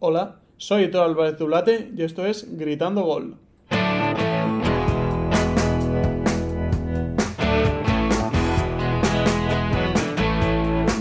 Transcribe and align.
Hola, 0.00 0.36
soy 0.58 0.84
Héctor 0.84 1.02
Álvarez 1.02 1.38
Zulate 1.38 1.90
y 1.96 2.04
esto 2.04 2.24
es 2.24 2.56
Gritando 2.56 3.02
Gol. 3.02 3.34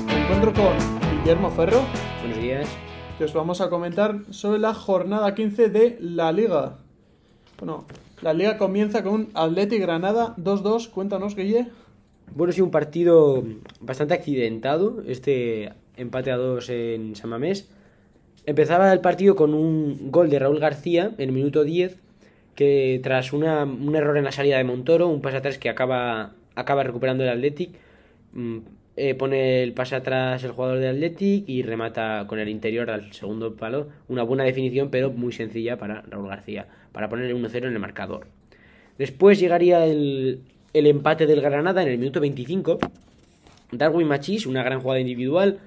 Me 0.08 0.24
encuentro 0.24 0.52
con 0.52 1.20
Guillermo 1.20 1.52
Ferro 1.52 1.82
Buenos 2.22 2.42
días. 2.42 2.68
y 3.20 3.24
os 3.24 3.34
vamos 3.34 3.62
a 3.62 3.70
comentar 3.70 4.22
sobre 4.32 4.58
la 4.58 4.74
jornada 4.74 5.36
15 5.36 5.70
de 5.70 6.00
la 6.02 6.32
Liga. 6.32 6.80
Bueno, 7.60 7.86
la 8.24 8.34
Liga 8.34 8.58
comienza 8.58 9.04
con 9.04 9.14
un 9.14 9.30
Atleti 9.36 9.78
Granada 9.78 10.36
2-2. 10.38 10.90
Cuéntanos, 10.90 11.36
Guille. 11.36 11.68
Bueno, 12.34 12.52
sí, 12.52 12.62
un 12.62 12.72
partido 12.72 13.44
bastante 13.80 14.16
accidentado, 14.16 15.04
este 15.06 15.72
empate 15.98 16.32
a 16.32 16.38
dos 16.38 16.72
en 16.72 17.16
San 17.16 17.30
Mamés. 17.30 17.70
Empezaba 18.48 18.94
el 18.94 19.02
partido 19.02 19.36
con 19.36 19.54
un 19.54 20.10
gol 20.10 20.30
de 20.30 20.40
Raúl 20.40 20.60
García 20.60 21.12
en 21.18 21.30
el 21.30 21.32
minuto 21.34 21.66
10, 21.66 21.98
que 22.56 22.98
tras 23.04 23.34
un 23.34 23.44
error 23.44 24.18
en 24.18 24.24
la 24.24 24.32
salida 24.32 24.56
de 24.56 24.64
Montoro, 24.64 25.10
un 25.10 25.22
pase 25.22 25.36
atrás 25.36 25.58
que 25.58 25.68
acaba, 25.68 26.32
acaba 26.56 26.84
recuperando 26.84 27.26
el 27.26 27.30
Athletic, 27.30 27.72
mm, 28.32 28.58
eh, 28.96 29.16
pone 29.16 29.64
el 29.64 29.74
pase 29.74 29.98
atrás 29.98 30.46
el 30.46 30.52
jugador 30.52 30.80
del 30.80 30.96
Athletic 30.96 31.44
y 31.50 31.62
remata 31.62 32.24
con 32.26 32.40
el 32.40 32.48
interior 32.48 32.90
al 32.90 33.12
segundo 33.12 33.54
palo. 33.58 33.90
Una 34.08 34.24
buena 34.24 34.46
definición, 34.46 34.90
pero 34.92 35.12
muy 35.12 35.34
sencilla 35.34 35.78
para 35.78 36.04
Raúl 36.04 36.30
García, 36.30 36.68
para 36.94 37.10
poner 37.10 37.26
el 37.26 37.36
1-0 37.36 37.68
en 37.68 37.74
el 37.74 37.80
marcador. 37.80 38.28
Después 38.98 39.42
llegaría 39.42 39.86
el, 39.86 40.40
el 40.72 40.88
empate 40.88 41.28
del 41.28 41.42
Granada 41.42 41.84
en 41.84 41.90
el 41.90 41.98
minuto 41.98 42.22
25. 42.22 42.80
Darwin 43.74 44.08
Machís, 44.08 44.46
una 44.46 44.64
gran 44.64 44.80
jugada 44.80 45.02
individual, 45.02 45.60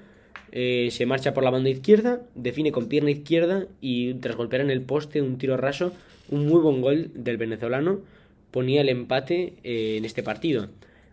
eh, 0.53 0.89
se 0.91 1.07
marcha 1.07 1.33
por 1.33 1.45
la 1.45 1.51
banda 1.51 1.71
izquierda, 1.71 2.21
define 2.35 2.73
con 2.73 2.89
pierna 2.89 3.11
izquierda 3.11 3.67
y 3.81 4.15
tras 4.15 4.37
golpear 4.37 4.63
en 4.63 4.71
el 4.71 4.83
poste 4.83 5.23
un 5.23 5.39
tiro 5.39 5.57
raso, 5.57 5.93
un 6.29 6.47
muy 6.47 6.61
buen 6.61 6.81
gol 6.81 7.11
del 7.15 7.37
venezolano, 7.37 8.01
ponía 8.51 8.81
el 8.81 8.89
empate 8.89 9.55
eh, 9.63 9.97
en 9.97 10.05
este 10.05 10.23
partido. 10.23 10.69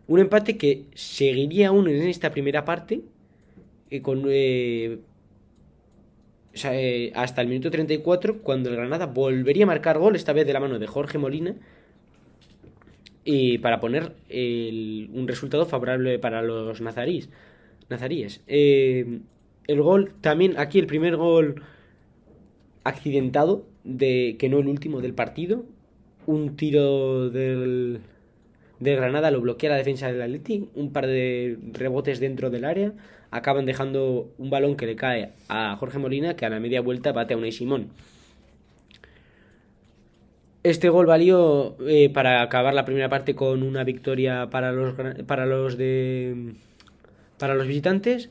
Un 0.07 0.19
empate 0.19 0.57
que 0.57 0.85
seguiría 0.95 1.67
aún 1.67 1.87
en 1.87 2.07
esta 2.07 2.31
primera 2.31 2.65
parte, 2.65 3.01
eh, 3.91 4.01
con, 4.01 4.25
hasta 7.13 7.41
el 7.41 7.47
minuto 7.47 7.69
34, 7.69 8.39
cuando 8.39 8.69
el 8.69 8.75
Granada 8.75 9.05
volvería 9.05 9.65
a 9.65 9.67
marcar 9.67 9.99
gol, 9.99 10.15
esta 10.15 10.33
vez 10.33 10.47
de 10.47 10.53
la 10.53 10.59
mano 10.59 10.79
de 10.79 10.87
Jorge 10.87 11.19
Molina, 11.19 11.55
y 13.23 13.57
para 13.57 13.79
poner 13.79 14.13
un 14.31 15.25
resultado 15.27 15.65
favorable 15.65 16.17
para 16.17 16.41
los 16.41 16.79
nazarís, 16.79 17.29
nazaríes. 17.89 18.41
Eh, 18.47 19.19
el 19.67 19.81
gol, 19.81 20.13
también 20.21 20.57
aquí 20.57 20.79
el 20.79 20.87
primer 20.87 21.15
gol 21.15 21.63
accidentado, 22.83 23.65
de 23.83 24.35
que 24.39 24.49
no 24.49 24.59
el 24.59 24.67
último 24.67 25.01
del 25.01 25.13
partido, 25.13 25.65
un 26.25 26.55
tiro 26.55 27.29
del, 27.29 28.01
del 28.79 28.95
Granada 28.97 29.31
lo 29.31 29.41
bloquea 29.41 29.71
la 29.71 29.77
defensa 29.77 30.11
del 30.11 30.21
Athletic, 30.21 30.69
un 30.75 30.91
par 30.91 31.07
de 31.07 31.57
rebotes 31.73 32.19
dentro 32.19 32.49
del 32.49 32.65
área, 32.65 32.93
acaban 33.31 33.65
dejando 33.65 34.31
un 34.37 34.49
balón 34.49 34.75
que 34.75 34.85
le 34.85 34.95
cae 34.95 35.31
a 35.49 35.75
Jorge 35.77 35.99
Molina, 35.99 36.35
que 36.35 36.45
a 36.45 36.49
la 36.49 36.59
media 36.59 36.81
vuelta 36.81 37.11
bate 37.11 37.33
a 37.33 37.37
Unai 37.37 37.51
Simón. 37.51 37.89
Este 40.63 40.89
gol 40.89 41.05
valió 41.05 41.77
eh, 41.87 42.09
para 42.09 42.41
acabar 42.41 42.73
la 42.73 42.83
primera 42.83 43.09
parte 43.09 43.35
con 43.35 43.63
una 43.63 43.85
victoria 43.85 44.49
para 44.49 44.73
los 44.73 44.95
para 45.25 45.45
los 45.45 45.77
de 45.77 46.55
para 47.37 47.55
los 47.55 47.67
visitantes. 47.67 48.29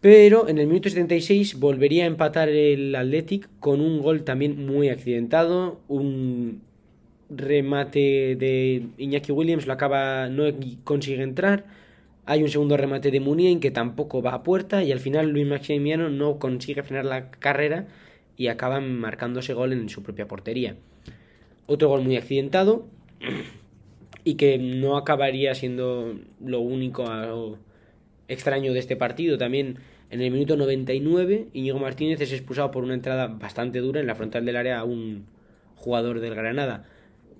Pero 0.00 0.48
en 0.48 0.58
el 0.58 0.66
minuto 0.66 0.90
76 0.90 1.58
volvería 1.58 2.04
a 2.04 2.06
empatar 2.06 2.50
el 2.50 2.94
Athletic 2.94 3.48
con 3.58 3.80
un 3.80 4.02
gol 4.02 4.22
también 4.22 4.66
muy 4.66 4.90
accidentado, 4.90 5.80
un 5.88 6.60
remate 7.30 8.36
de 8.36 8.86
Iñaki 8.98 9.32
Williams 9.32 9.66
lo 9.66 9.72
acaba 9.72 10.28
no 10.28 10.44
consigue 10.84 11.22
entrar. 11.22 11.64
Hay 12.26 12.42
un 12.42 12.48
segundo 12.48 12.76
remate 12.76 13.10
de 13.10 13.20
Munien 13.20 13.60
que 13.60 13.70
tampoco 13.70 14.22
va 14.22 14.34
a 14.34 14.42
puerta 14.42 14.82
y 14.82 14.92
al 14.92 15.00
final 15.00 15.30
Luis 15.30 15.46
Maximiano 15.46 16.10
no 16.10 16.38
consigue 16.38 16.82
frenar 16.82 17.06
la 17.06 17.30
carrera 17.30 17.86
y 18.36 18.48
acaban 18.48 18.98
marcando 18.98 19.40
ese 19.40 19.54
gol 19.54 19.72
en 19.72 19.88
su 19.88 20.02
propia 20.02 20.28
portería. 20.28 20.76
Otro 21.66 21.88
gol 21.88 22.02
muy 22.02 22.16
accidentado 22.16 22.86
y 24.24 24.34
que 24.34 24.58
no 24.58 24.96
acabaría 24.96 25.54
siendo 25.54 26.14
lo 26.42 26.60
único 26.60 27.04
extraño 28.28 28.72
de 28.72 28.78
este 28.78 28.96
partido. 28.96 29.36
También 29.38 29.78
en 30.10 30.22
el 30.22 30.30
minuto 30.30 30.56
99 30.56 31.48
Íñigo 31.52 31.78
Martínez 31.78 32.20
es 32.20 32.32
expulsado 32.32 32.70
por 32.70 32.84
una 32.84 32.94
entrada 32.94 33.26
bastante 33.26 33.80
dura 33.80 34.00
en 34.00 34.06
la 34.06 34.14
frontal 34.14 34.44
del 34.44 34.56
área 34.56 34.78
a 34.78 34.84
un 34.84 35.26
jugador 35.76 36.20
del 36.20 36.34
Granada. 36.34 36.86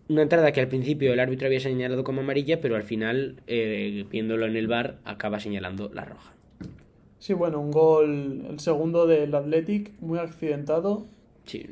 Una 0.08 0.20
entrada 0.20 0.52
que 0.52 0.60
al 0.60 0.68
principio 0.68 1.14
el 1.14 1.20
árbitro 1.20 1.46
había 1.46 1.60
señalado 1.60 2.04
como 2.04 2.20
amarilla, 2.20 2.60
pero 2.60 2.76
al 2.76 2.82
final, 2.82 3.36
eh, 3.46 4.04
viéndolo 4.10 4.44
en 4.44 4.54
el 4.56 4.66
bar, 4.66 4.98
acaba 5.04 5.40
señalando 5.40 5.90
la 5.94 6.04
roja. 6.04 6.34
Sí, 7.18 7.32
bueno, 7.32 7.58
un 7.58 7.70
gol, 7.70 8.44
el 8.50 8.60
segundo 8.60 9.06
del 9.06 9.34
Athletic, 9.34 9.98
muy 10.00 10.18
accidentado. 10.18 11.06
Sí, 11.46 11.66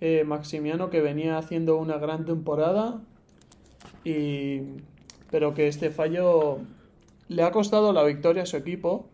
Eh, 0.00 0.22
Maximiano 0.24 0.90
que 0.90 1.00
venía 1.00 1.38
haciendo 1.38 1.76
una 1.76 1.96
gran 1.96 2.24
temporada 2.24 3.00
y 4.04 4.60
pero 5.30 5.54
que 5.54 5.66
este 5.68 5.90
fallo 5.90 6.58
le 7.28 7.42
ha 7.42 7.50
costado 7.52 7.92
la 7.92 8.04
victoria 8.04 8.42
a 8.42 8.46
su 8.46 8.56
equipo. 8.56 9.06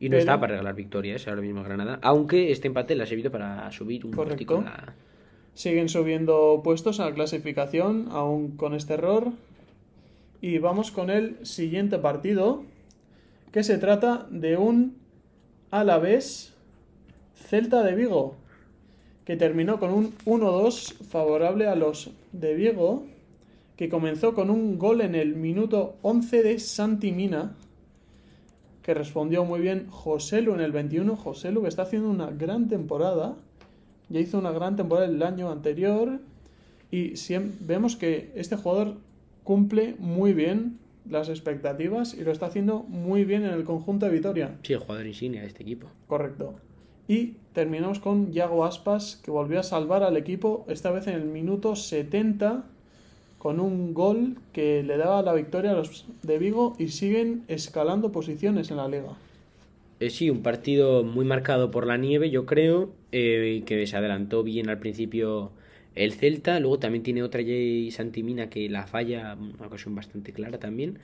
Y 0.00 0.06
no 0.08 0.12
Pero- 0.12 0.20
está 0.20 0.40
para 0.40 0.52
regalar 0.52 0.74
victorias 0.74 1.26
ahora 1.28 1.40
mismo 1.40 1.62
Granada, 1.62 1.98
aunque 2.02 2.50
este 2.52 2.66
empate 2.68 2.94
le 2.96 3.04
ha 3.04 3.06
servido 3.06 3.30
para 3.30 3.70
subir 3.72 4.04
un 4.04 4.12
Correcto. 4.12 4.34
poquitico 4.54 4.62
la... 4.62 4.94
Siguen 5.54 5.88
subiendo 5.88 6.60
puestos 6.62 7.00
a 7.00 7.06
la 7.06 7.14
clasificación, 7.14 8.08
aún 8.10 8.56
con 8.58 8.74
este 8.74 8.92
error. 8.94 9.28
Y 10.42 10.58
vamos 10.58 10.90
con 10.90 11.08
el 11.08 11.46
siguiente 11.46 11.98
partido, 11.98 12.62
que 13.52 13.64
se 13.64 13.78
trata 13.78 14.26
de 14.30 14.58
un 14.58 14.98
Alavés 15.70 16.52
Celta 17.34 17.82
de 17.82 17.94
Vigo, 17.94 18.36
que 19.24 19.36
terminó 19.36 19.78
con 19.80 19.92
un 19.94 20.12
1-2 20.26 20.92
favorable 21.08 21.66
a 21.68 21.74
los 21.74 22.10
de 22.32 22.54
Vigo, 22.54 23.06
que 23.76 23.88
comenzó 23.88 24.34
con 24.34 24.50
un 24.50 24.78
gol 24.78 25.00
en 25.02 25.14
el 25.14 25.36
minuto 25.36 25.96
11 26.02 26.42
de 26.42 26.58
Santi 26.58 27.12
Mina, 27.12 27.54
que 28.82 28.94
respondió 28.94 29.44
muy 29.44 29.60
bien 29.60 29.88
Joselu 29.90 30.54
en 30.54 30.60
el 30.60 30.72
21. 30.72 31.16
Joselu 31.16 31.62
que 31.62 31.68
está 31.68 31.82
haciendo 31.82 32.08
una 32.08 32.30
gran 32.30 32.68
temporada. 32.68 33.36
Ya 34.08 34.20
hizo 34.20 34.38
una 34.38 34.52
gran 34.52 34.76
temporada 34.76 35.06
el 35.06 35.22
año 35.22 35.50
anterior. 35.50 36.20
Y 36.90 37.14
vemos 37.60 37.96
que 37.96 38.30
este 38.36 38.56
jugador 38.56 38.94
cumple 39.42 39.96
muy 39.98 40.32
bien 40.32 40.78
las 41.10 41.28
expectativas 41.28 42.14
y 42.14 42.22
lo 42.22 42.30
está 42.30 42.46
haciendo 42.46 42.84
muy 42.84 43.24
bien 43.24 43.44
en 43.44 43.50
el 43.50 43.64
conjunto 43.64 44.06
de 44.06 44.12
Vitoria. 44.12 44.56
Sí, 44.62 44.72
el 44.72 44.78
jugador 44.78 45.06
insignia 45.06 45.42
de 45.42 45.48
este 45.48 45.62
equipo. 45.64 45.88
Correcto. 46.06 46.54
Y 47.08 47.34
terminamos 47.52 47.98
con 47.98 48.32
Yago 48.32 48.64
Aspas, 48.64 49.16
que 49.16 49.30
volvió 49.30 49.60
a 49.60 49.62
salvar 49.62 50.02
al 50.02 50.16
equipo, 50.16 50.64
esta 50.68 50.90
vez 50.90 51.06
en 51.06 51.14
el 51.14 51.24
minuto 51.24 51.76
70, 51.76 52.64
con 53.46 53.60
un 53.60 53.94
gol 53.94 54.34
que 54.52 54.82
le 54.82 54.96
daba 54.96 55.22
la 55.22 55.32
victoria 55.32 55.70
a 55.70 55.74
los 55.74 56.04
de 56.24 56.36
Vigo 56.36 56.74
y 56.80 56.88
siguen 56.88 57.44
escalando 57.46 58.10
posiciones 58.10 58.72
en 58.72 58.78
la 58.78 58.88
liga. 58.88 59.12
Eh, 60.00 60.10
sí, 60.10 60.30
un 60.30 60.42
partido 60.42 61.04
muy 61.04 61.24
marcado 61.24 61.70
por 61.70 61.86
la 61.86 61.96
nieve, 61.96 62.28
yo 62.28 62.44
creo, 62.44 62.90
eh, 63.12 63.62
que 63.64 63.86
se 63.86 63.96
adelantó 63.96 64.42
bien 64.42 64.68
al 64.68 64.80
principio 64.80 65.52
el 65.94 66.14
Celta, 66.14 66.58
luego 66.58 66.80
también 66.80 67.04
tiene 67.04 67.22
otra 67.22 67.40
Jay 67.40 67.88
Santimina 67.92 68.50
que 68.50 68.68
la 68.68 68.88
falla, 68.88 69.36
una 69.36 69.68
ocasión 69.68 69.94
bastante 69.94 70.32
clara 70.32 70.58
también. 70.58 70.98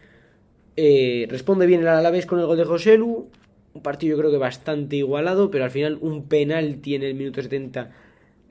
Eh, 0.77 1.29
responde 1.31 1.67
bien 1.67 1.83
el 1.83 1.87
Alavés 1.87 2.27
con 2.27 2.41
el 2.41 2.47
gol 2.47 2.57
de 2.57 2.65
Joselu, 2.65 3.29
un 3.73 3.83
partido 3.83 4.17
yo 4.17 4.19
creo 4.21 4.33
que 4.33 4.39
bastante 4.39 4.97
igualado, 4.97 5.49
pero 5.53 5.63
al 5.63 5.71
final 5.71 5.97
un 6.01 6.25
penalti 6.25 6.97
en 6.97 7.05
el 7.05 7.15
minuto 7.15 7.41
70 7.41 7.93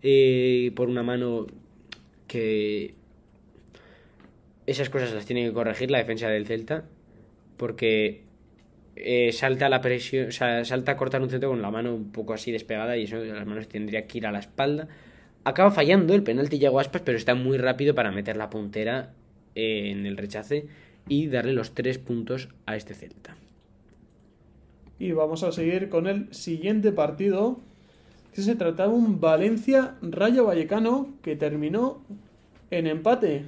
eh, 0.01 0.71
por 0.77 0.87
una 0.87 1.03
mano 1.03 1.47
que 2.27 3.00
esas 4.65 4.89
cosas 4.89 5.13
las 5.13 5.25
tiene 5.25 5.45
que 5.45 5.53
corregir 5.53 5.91
la 5.91 5.97
defensa 5.97 6.27
del 6.27 6.45
Celta, 6.45 6.85
porque 7.57 8.23
eh, 8.95 9.31
salta 9.31 9.69
la 9.69 9.81
presión, 9.81 10.31
salta 10.31 10.91
a 10.91 10.97
cortar 10.97 11.21
un 11.21 11.29
centro 11.29 11.49
con 11.49 11.61
la 11.61 11.71
mano 11.71 11.93
un 11.93 12.11
poco 12.11 12.33
así 12.33 12.51
despegada 12.51 12.97
y 12.97 13.03
eso 13.03 13.17
las 13.17 13.45
manos 13.45 13.67
tendría 13.67 14.07
que 14.07 14.17
ir 14.17 14.27
a 14.27 14.31
la 14.31 14.39
espalda. 14.39 14.87
Acaba 15.43 15.71
fallando 15.71 16.13
el 16.13 16.23
penalti 16.23 16.59
Yago 16.59 16.79
Aspas, 16.79 17.01
pero 17.03 17.17
está 17.17 17.33
muy 17.33 17.57
rápido 17.57 17.95
para 17.95 18.11
meter 18.11 18.37
la 18.37 18.49
puntera 18.49 19.13
eh, 19.55 19.89
en 19.91 20.05
el 20.05 20.17
rechace 20.17 20.67
y 21.07 21.27
darle 21.27 21.53
los 21.53 21.73
tres 21.73 21.97
puntos 21.97 22.49
a 22.65 22.75
este 22.75 22.93
Celta. 22.93 23.35
Y 24.99 25.13
vamos 25.13 25.41
a 25.41 25.51
seguir 25.51 25.89
con 25.89 26.05
el 26.05 26.31
siguiente 26.31 26.91
partido, 26.91 27.59
que 28.35 28.43
se 28.43 28.55
trataba 28.55 28.93
un 28.93 29.19
Valencia 29.19 29.95
Rayo 30.03 30.45
Vallecano 30.45 31.09
que 31.23 31.35
terminó 31.35 32.03
en 32.69 32.85
empate. 32.85 33.45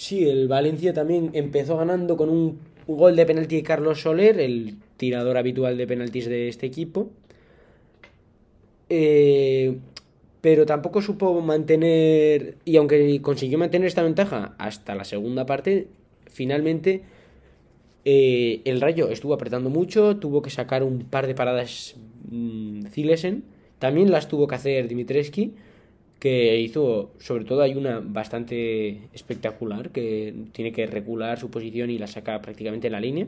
Sí, 0.00 0.26
el 0.26 0.48
Valencia 0.48 0.94
también 0.94 1.28
empezó 1.34 1.76
ganando 1.76 2.16
con 2.16 2.30
un 2.30 2.58
gol 2.86 3.16
de 3.16 3.26
penalti 3.26 3.56
de 3.56 3.62
Carlos 3.62 4.00
Soler, 4.00 4.40
el 4.40 4.76
tirador 4.96 5.36
habitual 5.36 5.76
de 5.76 5.86
penaltis 5.86 6.24
de 6.24 6.48
este 6.48 6.64
equipo. 6.64 7.10
Eh, 8.88 9.76
pero 10.40 10.64
tampoco 10.64 11.02
supo 11.02 11.38
mantener, 11.42 12.56
y 12.64 12.78
aunque 12.78 13.20
consiguió 13.20 13.58
mantener 13.58 13.88
esta 13.88 14.02
ventaja 14.02 14.54
hasta 14.56 14.94
la 14.94 15.04
segunda 15.04 15.44
parte, 15.44 15.88
finalmente 16.24 17.02
eh, 18.06 18.62
el 18.64 18.80
Rayo 18.80 19.10
estuvo 19.10 19.34
apretando 19.34 19.68
mucho, 19.68 20.16
tuvo 20.16 20.40
que 20.40 20.48
sacar 20.48 20.82
un 20.82 21.00
par 21.00 21.26
de 21.26 21.34
paradas 21.34 21.96
mm, 22.30 22.86
Zilesen, 22.86 23.44
también 23.78 24.10
las 24.10 24.28
tuvo 24.28 24.48
que 24.48 24.54
hacer 24.54 24.88
Dimitrescu, 24.88 25.50
que 26.20 26.60
hizo, 26.60 27.12
sobre 27.18 27.44
todo 27.44 27.62
hay 27.62 27.74
una 27.74 28.00
bastante 28.00 29.08
espectacular, 29.12 29.90
que 29.90 30.34
tiene 30.52 30.70
que 30.70 30.86
regular 30.86 31.38
su 31.40 31.50
posición 31.50 31.90
y 31.90 31.98
la 31.98 32.06
saca 32.06 32.40
prácticamente 32.42 32.88
en 32.88 32.92
la 32.92 33.00
línea. 33.00 33.26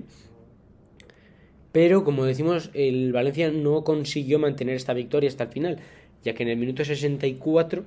Pero 1.73 2.05
como 2.05 2.25
decimos, 2.27 2.71
el 2.75 3.13
Valencia 3.13 3.51
no 3.51 3.83
consiguió 3.83 4.39
mantener 4.39 4.77
esta 4.77 4.93
victoria 4.93 5.29
hasta 5.31 5.45
el 5.45 5.51
final, 5.51 5.79
ya 6.23 6.35
que 6.35 6.43
en 6.43 6.51
el 6.51 6.59
minuto 6.59 6.85
64 6.85 7.85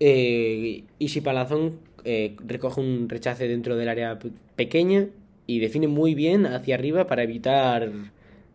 eh, 0.00 0.84
Isi 1.00 1.20
Palazón 1.20 1.80
eh, 2.04 2.36
recoge 2.46 2.80
un 2.80 3.08
rechace 3.08 3.48
dentro 3.48 3.76
del 3.76 3.88
área 3.88 4.18
pequeña 4.54 5.08
y 5.46 5.58
define 5.58 5.88
muy 5.88 6.14
bien 6.14 6.46
hacia 6.46 6.76
arriba 6.76 7.08
para 7.08 7.24
evitar 7.24 7.90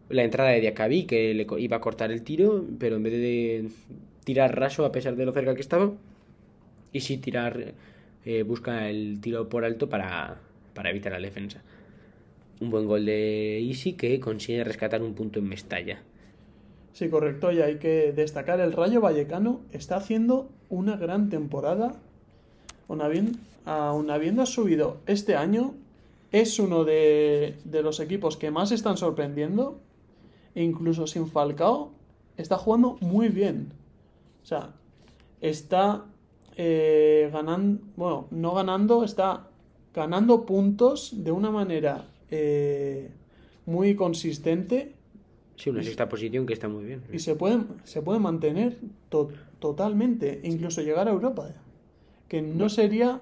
la 0.09 0.23
entrada 0.23 0.51
de 0.51 0.61
Diacabí, 0.61 1.03
que 1.03 1.33
le 1.33 1.45
iba 1.59 1.77
a 1.77 1.81
cortar 1.81 2.11
el 2.11 2.23
tiro, 2.23 2.65
pero 2.79 2.95
en 2.95 3.03
vez 3.03 3.13
de 3.13 3.65
tirar 4.23 4.57
raso 4.57 4.85
a 4.85 4.91
pesar 4.91 5.15
de 5.15 5.25
lo 5.25 5.33
cerca 5.33 5.55
que 5.55 5.61
estaba, 5.61 5.91
y 6.91 6.99
sí 7.01 7.17
tirar, 7.17 7.73
eh, 8.25 8.43
busca 8.43 8.89
el 8.89 9.19
tiro 9.21 9.49
por 9.49 9.65
alto 9.65 9.89
para, 9.89 10.37
para 10.73 10.89
evitar 10.89 11.11
la 11.11 11.19
defensa. 11.19 11.61
Un 12.59 12.69
buen 12.69 12.85
gol 12.85 13.05
de 13.05 13.59
Isi 13.61 13.93
que 13.93 14.19
consigue 14.19 14.63
rescatar 14.63 15.01
un 15.01 15.13
punto 15.13 15.39
en 15.39 15.49
Mestalla. 15.49 16.01
Sí, 16.93 17.09
correcto, 17.09 17.51
y 17.51 17.59
hay 17.61 17.77
que 17.77 18.13
destacar 18.13 18.59
el 18.59 18.71
Rayo 18.71 19.01
Vallecano 19.01 19.61
está 19.71 19.95
haciendo 19.95 20.49
una 20.69 20.95
gran 20.95 21.29
temporada. 21.29 21.95
Aún 23.65 24.11
habiendo 24.11 24.45
subido 24.45 24.97
este 25.07 25.35
año, 25.35 25.73
es 26.31 26.59
uno 26.59 26.83
de, 26.83 27.55
los 27.71 27.99
equipos 27.99 28.37
que 28.37 28.51
más 28.51 28.71
están 28.71 28.97
sorprendiendo. 28.97 29.79
E 30.53 30.61
incluso 30.61 31.07
sin 31.07 31.27
Falcao, 31.27 31.91
está 32.37 32.57
jugando 32.57 32.97
muy 33.01 33.29
bien. 33.29 33.73
O 34.43 34.45
sea, 34.45 34.73
está 35.41 36.05
eh, 36.57 37.29
ganando, 37.31 37.81
bueno, 37.95 38.27
no 38.31 38.53
ganando, 38.53 39.03
está 39.03 39.47
ganando 39.93 40.45
puntos 40.45 41.23
de 41.23 41.31
una 41.31 41.49
manera 41.49 42.05
eh, 42.29 43.09
muy 43.65 43.95
consistente 43.95 44.93
Sí, 45.55 45.69
una 45.69 45.83
sexta 45.83 46.09
posición 46.09 46.45
que 46.45 46.53
está 46.53 46.67
muy 46.67 46.83
bien. 46.83 47.01
Y 47.11 47.19
se 47.19 47.35
puede, 47.35 47.59
se 47.83 48.01
puede 48.01 48.19
mantener 48.19 48.77
totalmente, 49.59 50.41
incluso 50.43 50.81
llegar 50.81 51.07
a 51.07 51.11
Europa. 51.11 51.49
Que 52.27 52.41
no 52.41 52.69
sería... 52.69 53.21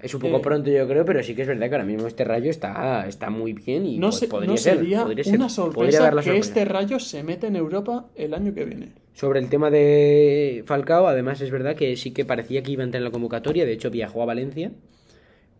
Es 0.00 0.14
un 0.14 0.20
poco 0.20 0.36
eh, 0.36 0.40
pronto 0.40 0.70
yo 0.70 0.86
creo, 0.86 1.04
pero 1.06 1.22
sí 1.22 1.34
que 1.34 1.42
es 1.42 1.48
verdad 1.48 1.68
que 1.68 1.74
ahora 1.76 1.86
mismo 1.86 2.06
este 2.06 2.24
rayo 2.24 2.50
está, 2.50 3.08
está 3.08 3.30
muy 3.30 3.54
bien 3.54 3.86
y 3.86 3.96
no, 3.96 4.10
podría 4.28 4.58
sería 4.58 5.06
una 5.32 5.48
sorpresa 5.48 6.10
que 6.22 6.36
este 6.36 6.66
rayo 6.66 6.98
se 6.98 7.22
mete 7.22 7.46
en 7.46 7.56
Europa 7.56 8.10
el 8.14 8.34
año 8.34 8.52
que 8.52 8.66
viene. 8.66 8.92
Sobre 9.14 9.38
el 9.38 9.48
tema 9.48 9.70
de 9.70 10.64
Falcao, 10.66 11.06
además 11.06 11.40
es 11.40 11.50
verdad 11.52 11.76
que 11.76 11.96
sí 11.96 12.10
que 12.10 12.24
parecía 12.24 12.62
que 12.62 12.72
iba 12.72 12.82
a 12.82 12.84
entrar 12.84 13.00
en 13.00 13.04
la 13.04 13.10
convocatoria, 13.12 13.64
de 13.64 13.72
hecho 13.72 13.90
viajó 13.90 14.22
a 14.22 14.26
Valencia, 14.26 14.72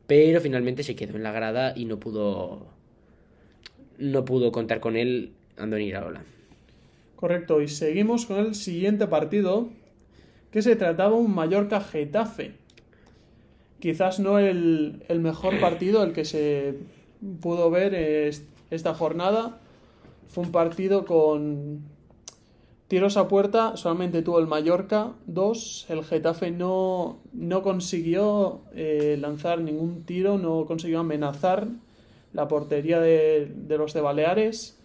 pero 0.08 0.40
finalmente 0.40 0.82
se 0.82 0.96
quedó 0.96 1.16
en 1.16 1.22
la 1.22 1.32
grada 1.32 1.72
y 1.76 1.84
no 1.84 1.98
pudo 2.00 2.66
no 3.96 4.24
pudo 4.24 4.50
contar 4.50 4.80
con 4.80 4.96
él 4.96 5.32
Andoni 5.56 5.84
Iraola. 5.84 6.24
Correcto, 7.14 7.62
y 7.62 7.68
seguimos 7.68 8.26
con 8.26 8.38
el 8.38 8.54
siguiente 8.56 9.06
partido, 9.06 9.68
que 10.50 10.62
se 10.62 10.74
trataba 10.74 11.14
un 11.14 11.32
Mallorca-Getafe. 11.34 12.52
Quizás 13.78 14.18
no 14.18 14.38
el, 14.38 15.00
mejor 15.20 15.60
partido, 15.60 16.02
el 16.02 16.12
que 16.12 16.24
se 16.24 16.74
pudo 17.40 17.70
ver 17.70 17.94
esta 18.70 18.94
jornada. 18.94 19.60
Fue 20.28 20.42
un 20.42 20.52
partido 20.52 21.04
con 21.04 21.82
tiros 22.94 23.17
a 23.17 23.26
puerta, 23.26 23.76
solamente 23.76 24.23
tuvo 24.23 24.38
el 24.38 24.46
Mallorca 24.46 25.14
dos. 25.26 25.85
El 25.88 26.05
Getafe 26.05 26.52
no, 26.52 27.19
no 27.32 27.61
consiguió 27.64 28.61
eh, 28.73 29.19
lanzar 29.20 29.61
ningún 29.61 30.05
tiro, 30.05 30.38
no 30.38 30.64
consiguió 30.64 31.00
amenazar 31.00 31.67
la 32.32 32.46
portería 32.46 33.00
de, 33.00 33.52
de 33.52 33.79
los 33.79 33.94
de 33.94 34.00
Baleares. 34.00 34.79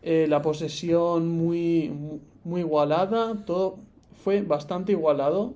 Eh, 0.00 0.24
la 0.30 0.40
posesión 0.40 1.28
muy, 1.28 1.92
muy 2.42 2.62
igualada, 2.62 3.44
todo 3.44 3.80
fue 4.24 4.40
bastante 4.40 4.92
igualado 4.92 5.52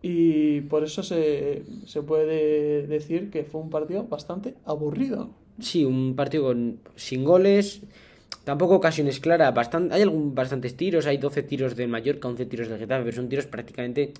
y 0.00 0.62
por 0.62 0.82
eso 0.82 1.02
se, 1.02 1.62
puede 2.06 2.86
decir 2.86 3.28
que 3.28 3.44
fue 3.44 3.60
un 3.60 3.68
partido 3.68 4.04
bastante 4.04 4.54
aburrido. 4.64 5.28
Sí, 5.60 5.84
un 5.84 6.16
partido 6.16 6.54
sin 6.94 7.22
goles, 7.22 7.82
tampoco 8.44 8.76
ocasiones 8.76 9.20
claras, 9.20 9.52
bastante, 9.54 9.94
hay 9.94 10.02
algún, 10.02 10.34
bastantes 10.34 10.76
tiros, 10.76 11.06
hay 11.06 11.18
12 11.18 11.42
tiros 11.42 11.76
de 11.76 11.86
Mallorca, 11.86 12.28
11 12.28 12.46
tiros 12.46 12.68
de 12.68 12.78
Getafe, 12.78 13.04
pero 13.04 13.16
son 13.16 13.28
tiros 13.28 13.46
prácticamente 13.46 14.12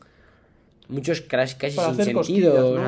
muchos 0.88 1.20
casi, 1.20 1.70
sin 1.70 1.94
sentido, 1.94 2.78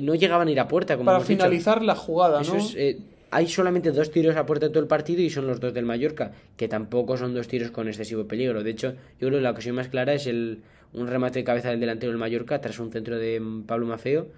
¿no? 0.00 0.14
llegaban 0.14 0.48
a 0.48 0.50
ir 0.50 0.60
a 0.60 0.68
puerta. 0.68 0.96
Como 0.96 1.06
Para 1.06 1.20
finalizar 1.20 1.82
la 1.82 1.94
jugada, 1.94 2.42
¿no? 2.42 2.56
Eh, 2.76 2.98
hay 3.30 3.46
solamente 3.46 3.92
dos 3.92 4.10
tiros 4.10 4.36
a 4.36 4.46
puerta 4.46 4.66
de 4.66 4.70
todo 4.70 4.82
el 4.82 4.88
partido 4.88 5.20
y 5.20 5.30
son 5.30 5.46
los 5.46 5.60
dos 5.60 5.74
del 5.74 5.84
Mallorca, 5.84 6.32
que 6.56 6.68
tampoco 6.68 7.16
son 7.16 7.34
dos 7.34 7.48
tiros 7.48 7.70
con 7.70 7.88
excesivo 7.88 8.24
peligro. 8.24 8.62
De 8.62 8.70
hecho, 8.70 8.92
yo 9.20 9.28
creo 9.28 9.38
que 9.38 9.40
la 9.40 9.50
ocasión 9.50 9.74
más 9.74 9.88
clara 9.88 10.14
es 10.14 10.26
el, 10.26 10.62
un 10.92 11.06
remate 11.06 11.40
de 11.40 11.44
cabeza 11.44 11.70
del 11.70 11.80
delantero 11.80 12.12
del 12.12 12.18
Mallorca 12.18 12.60
tras 12.60 12.78
un 12.78 12.90
centro 12.90 13.18
de 13.18 13.42
Pablo 13.66 13.86
Mafeo, 13.86 14.28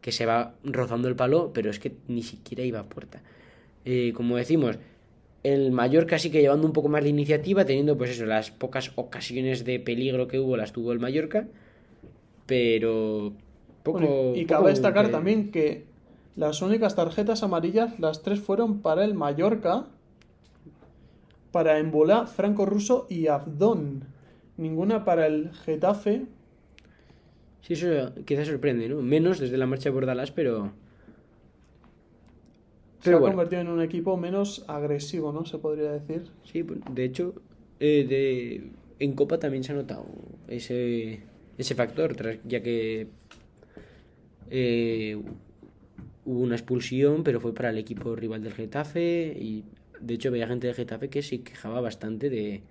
que 0.00 0.12
se 0.12 0.26
va 0.26 0.54
rozando 0.62 1.08
el 1.08 1.16
palo, 1.16 1.50
pero 1.52 1.70
es 1.70 1.80
que 1.80 1.92
ni 2.08 2.22
siquiera 2.22 2.62
iba 2.62 2.80
a 2.80 2.84
puerta. 2.84 3.20
Eh, 3.84 4.12
como 4.14 4.36
decimos, 4.36 4.76
el 5.42 5.70
Mallorca 5.72 6.18
sí 6.18 6.30
que 6.30 6.40
llevando 6.40 6.66
un 6.66 6.72
poco 6.72 6.88
más 6.88 7.02
de 7.02 7.10
iniciativa, 7.10 7.64
teniendo 7.64 7.96
pues 7.96 8.10
eso, 8.10 8.26
las 8.26 8.50
pocas 8.50 8.92
ocasiones 8.96 9.64
de 9.64 9.78
peligro 9.78 10.28
que 10.28 10.38
hubo, 10.38 10.56
las 10.56 10.72
tuvo 10.72 10.92
el 10.92 10.98
Mallorca, 10.98 11.46
pero 12.46 13.32
poco... 13.82 14.32
y 14.34 14.44
cabe 14.46 14.70
destacar 14.70 15.10
también 15.10 15.50
que 15.50 15.84
las 16.36 16.60
únicas 16.62 16.94
tarjetas 16.94 17.42
amarillas, 17.42 17.98
las 17.98 18.22
tres 18.22 18.40
fueron 18.40 18.80
para 18.80 19.04
el 19.04 19.14
Mallorca, 19.14 19.86
para 21.50 21.78
Embolá, 21.78 22.26
Franco 22.26 22.66
Russo 22.66 23.06
y 23.08 23.28
Abdón. 23.28 24.04
Ninguna 24.58 25.04
para 25.04 25.26
el 25.26 25.52
Getafe. 25.64 26.26
Sí, 27.62 27.72
eso 27.72 28.12
quizás 28.24 28.48
sorprende, 28.48 28.88
¿no? 28.88 29.00
Menos 29.00 29.38
desde 29.38 29.56
la 29.56 29.66
marcha 29.66 29.88
de 29.88 29.94
Bordalás, 29.94 30.30
pero... 30.30 30.72
Se 33.10 33.16
ha 33.16 33.20
convertido 33.20 33.62
en 33.62 33.68
un 33.68 33.80
equipo 33.82 34.16
menos 34.16 34.64
agresivo, 34.68 35.32
¿no? 35.32 35.44
Se 35.44 35.58
podría 35.58 35.92
decir. 35.92 36.24
Sí, 36.44 36.64
de 36.90 37.04
hecho, 37.04 37.34
eh, 37.80 38.06
de... 38.08 38.70
en 38.98 39.12
Copa 39.14 39.38
también 39.38 39.64
se 39.64 39.72
ha 39.72 39.74
notado 39.74 40.06
ese, 40.48 41.20
ese 41.58 41.74
factor, 41.74 42.16
ya 42.44 42.62
que 42.62 43.08
eh, 44.50 45.16
hubo 46.24 46.40
una 46.40 46.56
expulsión, 46.56 47.22
pero 47.22 47.40
fue 47.40 47.54
para 47.54 47.70
el 47.70 47.78
equipo 47.78 48.14
rival 48.16 48.42
del 48.42 48.52
Getafe 48.52 49.36
y 49.38 49.64
de 50.00 50.14
hecho 50.14 50.30
veía 50.30 50.46
gente 50.46 50.66
del 50.66 50.76
Getafe 50.76 51.08
que 51.08 51.22
se 51.22 51.42
quejaba 51.42 51.80
bastante 51.80 52.30
de, 52.30 52.62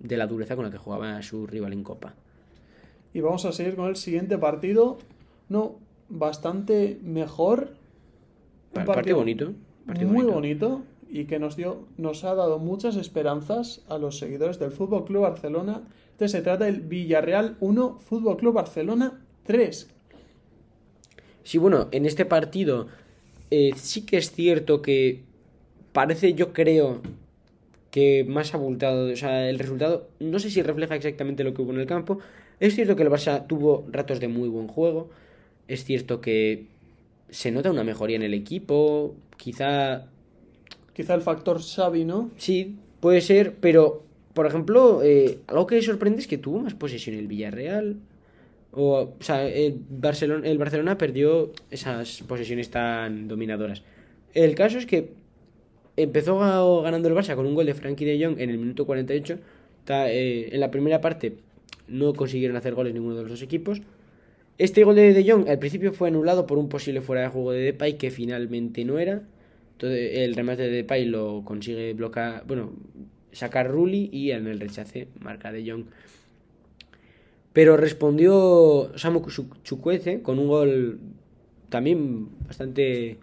de 0.00 0.16
la 0.16 0.26
dureza 0.26 0.56
con 0.56 0.64
la 0.64 0.70
que 0.70 0.78
jugaba 0.78 1.20
su 1.22 1.46
rival 1.46 1.72
en 1.72 1.82
Copa. 1.82 2.14
Y 3.14 3.20
vamos 3.20 3.44
a 3.44 3.52
seguir 3.52 3.74
con 3.74 3.88
el 3.88 3.96
siguiente 3.96 4.36
partido, 4.38 4.98
no, 5.48 5.76
bastante 6.08 6.98
mejor. 7.02 7.77
Un 8.74 8.84
partido, 8.84 9.16
bonito. 9.16 9.52
muy 9.86 10.24
bonito. 10.24 10.82
y 11.10 11.24
que 11.24 11.38
nos 11.38 11.56
dio, 11.56 11.86
nos 11.96 12.24
ha 12.24 12.34
dado 12.34 12.58
muchas 12.58 12.96
esperanzas 12.96 13.82
a 13.88 13.96
los 13.96 14.18
seguidores 14.18 14.58
del 14.58 14.72
Fútbol 14.72 15.04
Club 15.06 15.22
Barcelona. 15.22 15.82
Este 16.12 16.28
se 16.28 16.42
trata 16.42 16.66
del 16.66 16.80
Villarreal 16.80 17.56
1, 17.60 17.98
Fútbol 18.00 18.36
Club 18.36 18.54
Barcelona 18.54 19.24
3. 19.44 19.88
Sí, 21.44 21.56
bueno, 21.56 21.88
en 21.92 22.04
este 22.04 22.26
partido 22.26 22.88
eh, 23.50 23.70
sí 23.76 24.04
que 24.04 24.18
es 24.18 24.32
cierto 24.32 24.82
que 24.82 25.22
parece, 25.92 26.34
yo 26.34 26.52
creo, 26.52 27.00
que 27.90 28.24
más 28.24 28.54
abultado. 28.54 29.10
O 29.10 29.16
sea, 29.16 29.48
el 29.48 29.58
resultado 29.58 30.08
no 30.20 30.38
sé 30.38 30.50
si 30.50 30.62
refleja 30.62 30.94
exactamente 30.94 31.44
lo 31.44 31.54
que 31.54 31.62
hubo 31.62 31.72
en 31.72 31.80
el 31.80 31.86
campo. 31.86 32.18
Es 32.60 32.74
cierto 32.74 32.96
que 32.96 33.02
el 33.02 33.10
Barça 33.10 33.46
tuvo 33.46 33.86
ratos 33.90 34.20
de 34.20 34.28
muy 34.28 34.48
buen 34.48 34.68
juego. 34.68 35.08
Es 35.68 35.84
cierto 35.84 36.20
que 36.20 36.66
se 37.30 37.50
nota 37.50 37.70
una 37.70 37.84
mejoría 37.84 38.16
en 38.16 38.22
el 38.22 38.34
equipo. 38.34 39.14
Quizá. 39.36 40.06
Quizá 40.94 41.14
el 41.14 41.22
factor 41.22 41.60
Xavi, 41.62 42.04
¿no? 42.04 42.30
Sí, 42.36 42.76
puede 43.00 43.20
ser, 43.20 43.54
pero 43.60 44.02
por 44.34 44.46
ejemplo, 44.46 45.00
eh, 45.02 45.38
algo 45.46 45.66
que 45.66 45.80
sorprende 45.82 46.20
es 46.20 46.26
que 46.26 46.38
tuvo 46.38 46.60
más 46.60 46.74
posesión 46.74 47.16
el 47.16 47.26
Villarreal. 47.28 47.96
O, 48.72 49.14
o 49.18 49.22
sea, 49.22 49.46
el 49.48 49.80
Barcelona, 49.88 50.46
el 50.48 50.58
Barcelona 50.58 50.98
perdió 50.98 51.52
esas 51.70 52.22
posesiones 52.28 52.70
tan 52.70 53.26
dominadoras. 53.28 53.82
El 54.34 54.54
caso 54.54 54.78
es 54.78 54.86
que 54.86 55.12
empezó 55.96 56.38
ga- 56.38 56.82
ganando 56.82 57.08
el 57.08 57.14
Barça 57.14 57.34
con 57.34 57.46
un 57.46 57.54
gol 57.54 57.66
de 57.66 57.74
Frankie 57.74 58.04
de 58.04 58.24
Jong 58.24 58.38
en 58.40 58.50
el 58.50 58.58
minuto 58.58 58.84
48. 58.86 59.38
Ta- 59.84 60.10
eh, 60.10 60.50
en 60.54 60.60
la 60.60 60.70
primera 60.70 61.00
parte 61.00 61.34
no 61.88 62.12
consiguieron 62.12 62.56
hacer 62.56 62.74
goles 62.74 62.92
ninguno 62.92 63.16
de 63.16 63.22
los 63.22 63.30
dos 63.30 63.42
equipos. 63.42 63.80
Este 64.58 64.82
gol 64.82 64.96
de 64.96 65.14
De 65.14 65.30
Jong 65.30 65.48
al 65.48 65.58
principio 65.58 65.92
fue 65.92 66.08
anulado 66.08 66.46
por 66.46 66.58
un 66.58 66.68
posible 66.68 67.00
fuera 67.00 67.22
de 67.22 67.28
juego 67.28 67.52
de 67.52 67.60
Depay 67.60 67.96
que 67.96 68.10
finalmente 68.10 68.84
no 68.84 68.98
era. 68.98 69.22
El 69.80 70.34
remate 70.34 70.62
de 70.62 70.70
Depay 70.70 71.04
lo 71.04 71.42
consigue 71.44 71.92
bloquear, 71.94 72.44
bueno, 72.46 72.72
sacar 73.30 73.70
Rulli 73.70 74.10
y 74.12 74.32
en 74.32 74.48
el 74.48 74.58
rechace 74.58 75.06
marca 75.20 75.52
De 75.52 75.68
Jong. 75.70 75.84
Pero 77.52 77.76
respondió 77.76 78.90
Samu 78.96 79.20
Chu- 79.20 79.62
Chukwueze 79.62 80.22
con 80.22 80.38
un 80.40 80.48
gol 80.48 80.98
también 81.68 82.28
bastante 82.46 83.18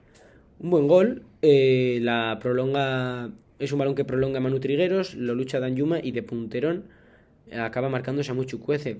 un 0.59 0.69
buen 0.69 0.87
gol. 0.87 1.23
Eh, 1.41 1.99
la 2.01 2.39
prolonga 2.41 3.29
es 3.59 3.71
un 3.73 3.79
balón 3.79 3.95
que 3.95 4.05
prolonga 4.05 4.39
Manu 4.39 4.59
Trigueros, 4.61 5.15
lo 5.15 5.35
lucha 5.35 5.59
Dan 5.59 5.75
Yuma 5.75 5.99
y 6.01 6.11
de 6.11 6.23
punterón 6.23 6.85
acaba 7.51 7.89
marcando 7.89 8.23
Samu 8.23 8.45
Chukwueze. 8.45 8.97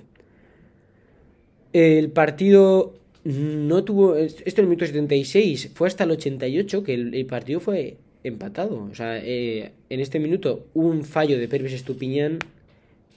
El 1.75 2.09
partido 2.09 2.93
no 3.25 3.83
tuvo. 3.83 4.15
Esto 4.15 4.61
en 4.61 4.63
el 4.63 4.67
minuto 4.67 4.85
76. 4.85 5.71
Fue 5.73 5.89
hasta 5.89 6.05
el 6.05 6.11
88 6.11 6.83
que 6.85 6.93
el, 6.93 7.25
partido 7.25 7.59
fue 7.59 7.97
empatado. 8.23 8.87
O 8.89 8.95
sea, 8.95 9.17
eh, 9.17 9.73
en 9.89 9.99
este 9.99 10.19
minuto, 10.19 10.67
un 10.73 11.03
fallo 11.03 11.37
de 11.37 11.49
Pervis 11.49 11.73
Estupiñán 11.73 12.39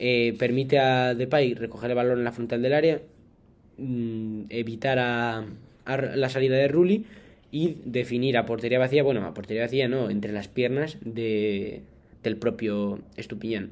eh, 0.01 0.35
permite 0.41 0.81
a 0.81 1.15
Depay 1.15 1.55
recoger 1.55 1.91
el 1.91 1.95
balón 1.95 2.19
en 2.19 2.25
la 2.25 2.33
frontal 2.33 2.61
del 2.61 2.73
área, 2.73 3.01
mm, 3.77 4.47
evitar 4.49 4.99
a, 4.99 5.47
a 5.85 5.97
la 5.97 6.29
salida 6.29 6.57
de 6.57 6.67
Rulli 6.67 7.05
y 7.53 7.77
definir 7.85 8.37
a 8.39 8.45
portería 8.45 8.81
vacía. 8.81 9.05
Bueno, 9.05 9.25
a 9.25 9.35
portería 9.35 9.63
vacía 9.63 9.87
no, 9.87 10.11
entre 10.11 10.33
las 10.33 10.49
piernas 10.49 10.97
de, 11.03 11.83
del 12.25 12.37
propio 12.37 12.99
Estupiñán. 13.17 13.71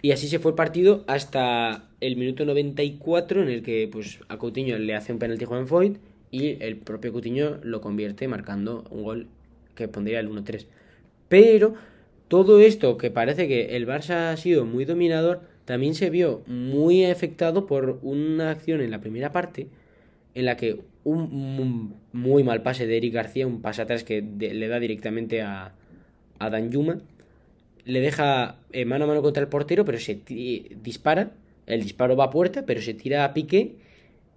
Y 0.00 0.12
así 0.12 0.28
se 0.28 0.38
fue 0.38 0.52
el 0.52 0.54
partido 0.54 1.04
hasta 1.06 1.88
el 2.00 2.16
minuto 2.16 2.44
94 2.44 3.42
en 3.42 3.48
el 3.48 3.62
que 3.62 3.88
pues 3.90 4.20
a 4.28 4.38
Coutinho 4.38 4.78
le 4.78 4.94
hace 4.94 5.12
un 5.12 5.18
penalti 5.18 5.44
Juan 5.44 5.66
Foyt 5.66 5.98
y 6.30 6.62
el 6.62 6.76
propio 6.76 7.12
Coutinho 7.12 7.58
lo 7.62 7.80
convierte 7.80 8.28
marcando 8.28 8.84
un 8.90 9.02
gol 9.02 9.26
que 9.74 9.88
pondría 9.88 10.20
el 10.20 10.30
1-3. 10.30 10.66
Pero 11.28 11.74
todo 12.28 12.60
esto 12.60 12.96
que 12.96 13.10
parece 13.10 13.48
que 13.48 13.76
el 13.76 13.86
Barça 13.86 14.30
ha 14.30 14.36
sido 14.36 14.64
muy 14.64 14.84
dominador 14.84 15.40
también 15.64 15.94
se 15.94 16.10
vio 16.10 16.42
muy 16.46 17.04
afectado 17.04 17.66
por 17.66 17.98
una 18.02 18.50
acción 18.50 18.80
en 18.80 18.90
la 18.90 19.00
primera 19.00 19.32
parte 19.32 19.68
en 20.34 20.44
la 20.44 20.56
que 20.56 20.80
un, 21.04 21.94
muy 22.12 22.44
mal 22.44 22.62
pase 22.62 22.86
de 22.86 22.96
Eric 22.96 23.14
García, 23.14 23.46
un 23.46 23.60
pase 23.60 23.82
atrás 23.82 24.04
que 24.04 24.22
le 24.22 24.68
da 24.68 24.78
directamente 24.78 25.42
a, 25.42 25.74
a 26.38 26.50
Dan 26.50 26.70
Yuma, 26.70 27.00
le 27.88 28.00
deja 28.00 28.56
eh, 28.70 28.84
mano 28.84 29.06
a 29.06 29.08
mano 29.08 29.22
contra 29.22 29.42
el 29.42 29.48
portero, 29.48 29.84
pero 29.84 29.98
se 29.98 30.20
dispara. 30.82 31.30
El 31.66 31.82
disparo 31.82 32.16
va 32.16 32.24
a 32.24 32.30
puerta, 32.30 32.64
pero 32.66 32.82
se 32.82 32.92
tira 32.92 33.24
a 33.24 33.32
pique 33.32 33.76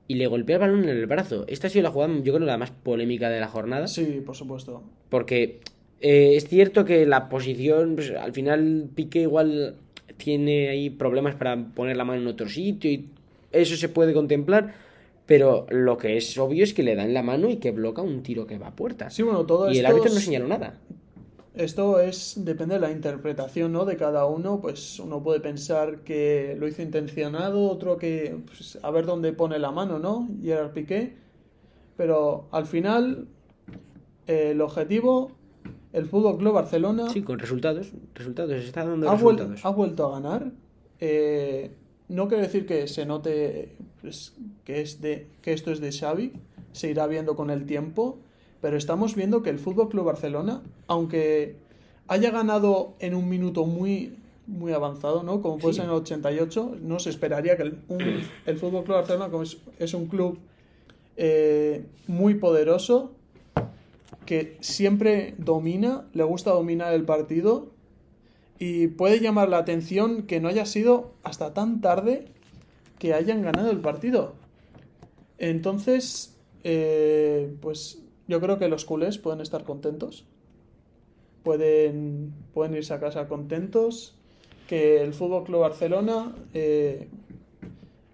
y 0.07 0.15
le 0.15 0.25
golpea 0.27 0.55
el 0.55 0.61
balón 0.61 0.83
en 0.85 0.89
el 0.89 1.05
brazo. 1.05 1.43
Esta 1.49 1.67
ha 1.67 1.69
sido 1.69 1.83
la 1.83 1.91
jugada, 1.91 2.13
yo 2.23 2.33
creo, 2.33 2.45
la 2.45 2.57
más 2.57 2.71
polémica 2.71 3.29
de 3.29 3.41
la 3.41 3.49
jornada. 3.49 3.87
Sí, 3.87 4.23
por 4.25 4.37
supuesto. 4.37 4.83
Porque 5.09 5.59
eh, 5.99 6.35
es 6.37 6.47
cierto 6.47 6.85
que 6.85 7.05
la 7.05 7.27
posición, 7.27 7.95
pues, 7.95 8.11
al 8.11 8.31
final 8.31 8.89
Piqué 8.95 9.23
igual 9.23 9.75
tiene 10.15 10.69
ahí 10.69 10.89
problemas 10.89 11.35
para 11.35 11.57
poner 11.57 11.97
la 11.97 12.05
mano 12.05 12.21
en 12.21 12.27
otro 12.27 12.47
sitio 12.47 12.89
y 12.89 13.09
eso 13.51 13.75
se 13.75 13.89
puede 13.89 14.13
contemplar. 14.13 14.73
Pero 15.25 15.65
lo 15.69 15.97
que 15.97 16.15
es 16.15 16.37
obvio 16.37 16.63
es 16.63 16.73
que 16.73 16.83
le 16.83 16.95
da 16.95 17.03
en 17.03 17.13
la 17.13 17.21
mano 17.21 17.49
y 17.49 17.57
que 17.57 17.71
bloca 17.71 18.01
un 18.01 18.23
tiro 18.23 18.47
que 18.47 18.57
va 18.57 18.67
a 18.67 18.75
puerta. 18.77 19.09
Sí, 19.09 19.23
bueno, 19.23 19.45
todo 19.45 19.69
y 19.71 19.77
el 19.77 19.85
árbitro 19.85 20.13
no 20.13 20.19
señaló 20.21 20.47
nada. 20.47 20.79
Esto 21.61 21.99
es 21.99 22.33
depende 22.43 22.75
de 22.75 22.81
la 22.81 22.91
interpretación 22.91 23.71
¿no? 23.71 23.85
de 23.85 23.95
cada 23.95 24.25
uno. 24.25 24.59
Pues 24.61 24.99
uno 24.99 25.21
puede 25.21 25.39
pensar 25.39 25.99
que 25.99 26.55
lo 26.59 26.67
hizo 26.67 26.81
intencionado, 26.81 27.69
otro 27.69 27.97
que 27.97 28.37
pues, 28.47 28.79
a 28.81 28.89
ver 28.91 29.05
dónde 29.05 29.31
pone 29.33 29.59
la 29.59 29.71
mano, 29.71 29.99
¿no? 29.99 30.27
Gerard 30.41 30.71
Piqué. 30.71 31.13
Pero 31.97 32.47
al 32.51 32.65
final, 32.65 33.27
eh, 34.27 34.51
el 34.51 34.61
objetivo, 34.61 35.31
el 35.93 36.05
Fútbol 36.07 36.37
Club 36.39 36.53
Barcelona 36.53 37.09
Sí, 37.09 37.21
con 37.21 37.37
resultados. 37.37 37.91
Resultados, 38.15 38.51
está 38.53 38.83
dando 38.85 39.07
ha, 39.09 39.13
vuel- 39.13 39.37
resultados. 39.37 39.65
ha 39.65 39.69
vuelto 39.69 40.05
a 40.07 40.19
ganar. 40.19 40.51
Eh, 40.99 41.71
no 42.09 42.27
quiere 42.27 42.43
decir 42.43 42.65
que 42.65 42.87
se 42.87 43.05
note 43.05 43.75
pues, 44.01 44.33
que, 44.65 44.81
es 44.81 44.99
de, 45.01 45.27
que 45.41 45.53
esto 45.53 45.71
es 45.71 45.79
de 45.79 45.91
Xavi, 45.91 46.33
se 46.71 46.89
irá 46.89 47.05
viendo 47.07 47.35
con 47.35 47.49
el 47.51 47.65
tiempo, 47.65 48.17
pero 48.61 48.77
estamos 48.77 49.15
viendo 49.15 49.41
que 49.43 49.49
el 49.49 49.59
Fútbol 49.59 49.89
Club 49.89 50.05
Barcelona, 50.05 50.61
aunque 50.87 51.55
haya 52.07 52.31
ganado 52.31 52.93
en 52.99 53.15
un 53.15 53.27
minuto 53.29 53.65
muy 53.65 54.15
muy 54.47 54.73
avanzado, 54.73 55.23
¿no? 55.23 55.41
Como 55.41 55.59
Sí. 55.59 55.73
ser 55.75 55.85
en 55.85 55.91
el 55.91 55.95
88, 55.97 56.75
no 56.81 56.99
se 56.99 57.09
esperaría 57.09 57.55
que 57.55 57.63
el, 57.63 57.79
un- 57.87 58.21
el 58.45 58.57
Fútbol 58.57 58.83
Club 58.83 58.97
Barcelona, 58.97 59.29
como 59.29 59.43
es, 59.43 59.57
es 59.79 59.93
un 59.93 60.07
club 60.07 60.39
eh, 61.15 61.85
muy 62.07 62.35
poderoso, 62.35 63.11
que 64.25 64.57
siempre 64.59 65.35
domina, 65.37 66.05
le 66.13 66.23
gusta 66.23 66.51
dominar 66.51 66.93
el 66.93 67.03
partido 67.03 67.69
y 68.59 68.87
puede 68.87 69.19
llamar 69.21 69.47
la 69.47 69.59
atención 69.59 70.23
que 70.23 70.39
no 70.41 70.49
haya 70.49 70.65
sido 70.65 71.13
hasta 71.23 71.53
tan 71.53 71.79
tarde 71.79 72.25
que 72.99 73.13
hayan 73.13 73.41
ganado 73.43 73.71
el 73.71 73.79
partido. 73.79 74.33
Entonces, 75.37 76.35
eh, 76.63 77.53
pues 77.61 77.99
yo 78.31 78.41
creo 78.41 78.57
que 78.57 78.67
los 78.67 78.85
culés 78.85 79.19
pueden 79.19 79.41
estar 79.41 79.63
contentos. 79.63 80.25
Pueden, 81.43 82.33
pueden 82.53 82.75
irse 82.75 82.93
a 82.93 82.99
casa 82.99 83.27
contentos. 83.27 84.15
Que 84.67 85.03
el 85.03 85.13
Fútbol 85.13 85.43
Club 85.43 85.59
Barcelona 85.61 86.33
eh, 86.53 87.09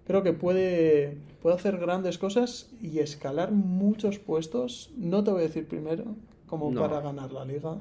creo 0.06 0.22
que 0.24 0.32
puede, 0.32 1.16
puede 1.40 1.54
hacer 1.56 1.78
grandes 1.78 2.18
cosas 2.18 2.68
y 2.82 2.98
escalar 2.98 3.52
muchos 3.52 4.18
puestos. 4.18 4.90
No 4.96 5.22
te 5.22 5.30
voy 5.30 5.40
a 5.40 5.46
decir 5.46 5.68
primero, 5.68 6.04
como 6.48 6.70
No. 6.72 6.80
para 6.80 7.00
ganar 7.00 7.32
la 7.32 7.44
liga. 7.44 7.76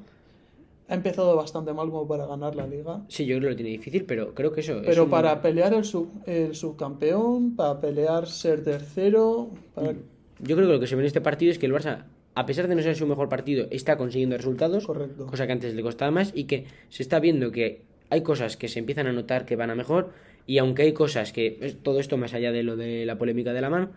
Ha 0.90 0.94
empezado 0.94 1.36
bastante 1.36 1.74
mal 1.74 1.90
como 1.90 2.08
para 2.08 2.28
ganar 2.28 2.56
la 2.56 2.68
liga. 2.68 3.02
Sí, 3.10 3.26
yo 3.26 3.38
creo 3.38 3.48
que 3.48 3.50
lo 3.50 3.56
tiene 3.58 3.72
difícil, 3.72 4.06
pero 4.06 4.34
creo 4.34 4.52
que 4.54 4.62
eso. 4.62 4.78
es 4.80 4.86
Pero 4.86 5.06
un- 5.06 5.10
para 5.10 5.42
pelear 5.42 5.74
el, 5.74 5.84
sub, 5.84 6.10
el 6.26 6.54
subcampeón, 6.56 7.56
para 7.56 7.82
pelear 7.82 8.28
ser 8.28 8.64
tercero, 8.64 9.50
para... 9.74 9.94
Yo 9.94 10.56
creo 10.56 10.68
que 10.68 10.74
lo 10.74 10.80
que 10.80 10.88
se 10.88 10.96
ve 10.96 11.02
en 11.02 11.08
este 11.08 11.20
partido 11.20 11.52
es 11.52 11.58
que 11.58 11.66
el 11.66 11.74
Barça, 11.74 12.04
a 12.38 12.46
pesar 12.46 12.68
de 12.68 12.76
no 12.76 12.84
ser 12.84 12.96
su 12.96 13.08
mejor 13.08 13.30
partido, 13.30 13.66
está 13.72 13.98
consiguiendo 13.98 14.38
resultados. 14.38 14.86
Correcto. 14.86 15.26
Cosa 15.26 15.48
que 15.48 15.54
antes 15.54 15.74
le 15.74 15.82
costaba 15.82 16.12
más 16.12 16.32
y 16.36 16.44
que 16.44 16.66
se 16.88 17.02
está 17.02 17.20
viendo 17.20 17.52
que 17.52 17.82
hay 18.12 18.22
cosas 18.22 18.58
que 18.58 18.68
se 18.68 18.78
empiezan 18.78 19.08
a 19.08 19.12
notar 19.12 19.44
que 19.44 19.56
van 19.56 19.72
a 19.72 19.76
mejor 19.76 20.12
y 20.46 20.60
aunque 20.60 20.84
hay 20.84 20.94
cosas 20.94 21.34
que, 21.34 21.76
todo 21.82 22.00
esto 22.00 22.16
más 22.16 22.36
allá 22.36 22.52
de 22.52 22.62
lo 22.62 22.76
de 22.76 23.08
la 23.08 23.18
polémica 23.18 23.54
de 23.54 23.62
la 23.62 23.72
mano, 23.72 23.90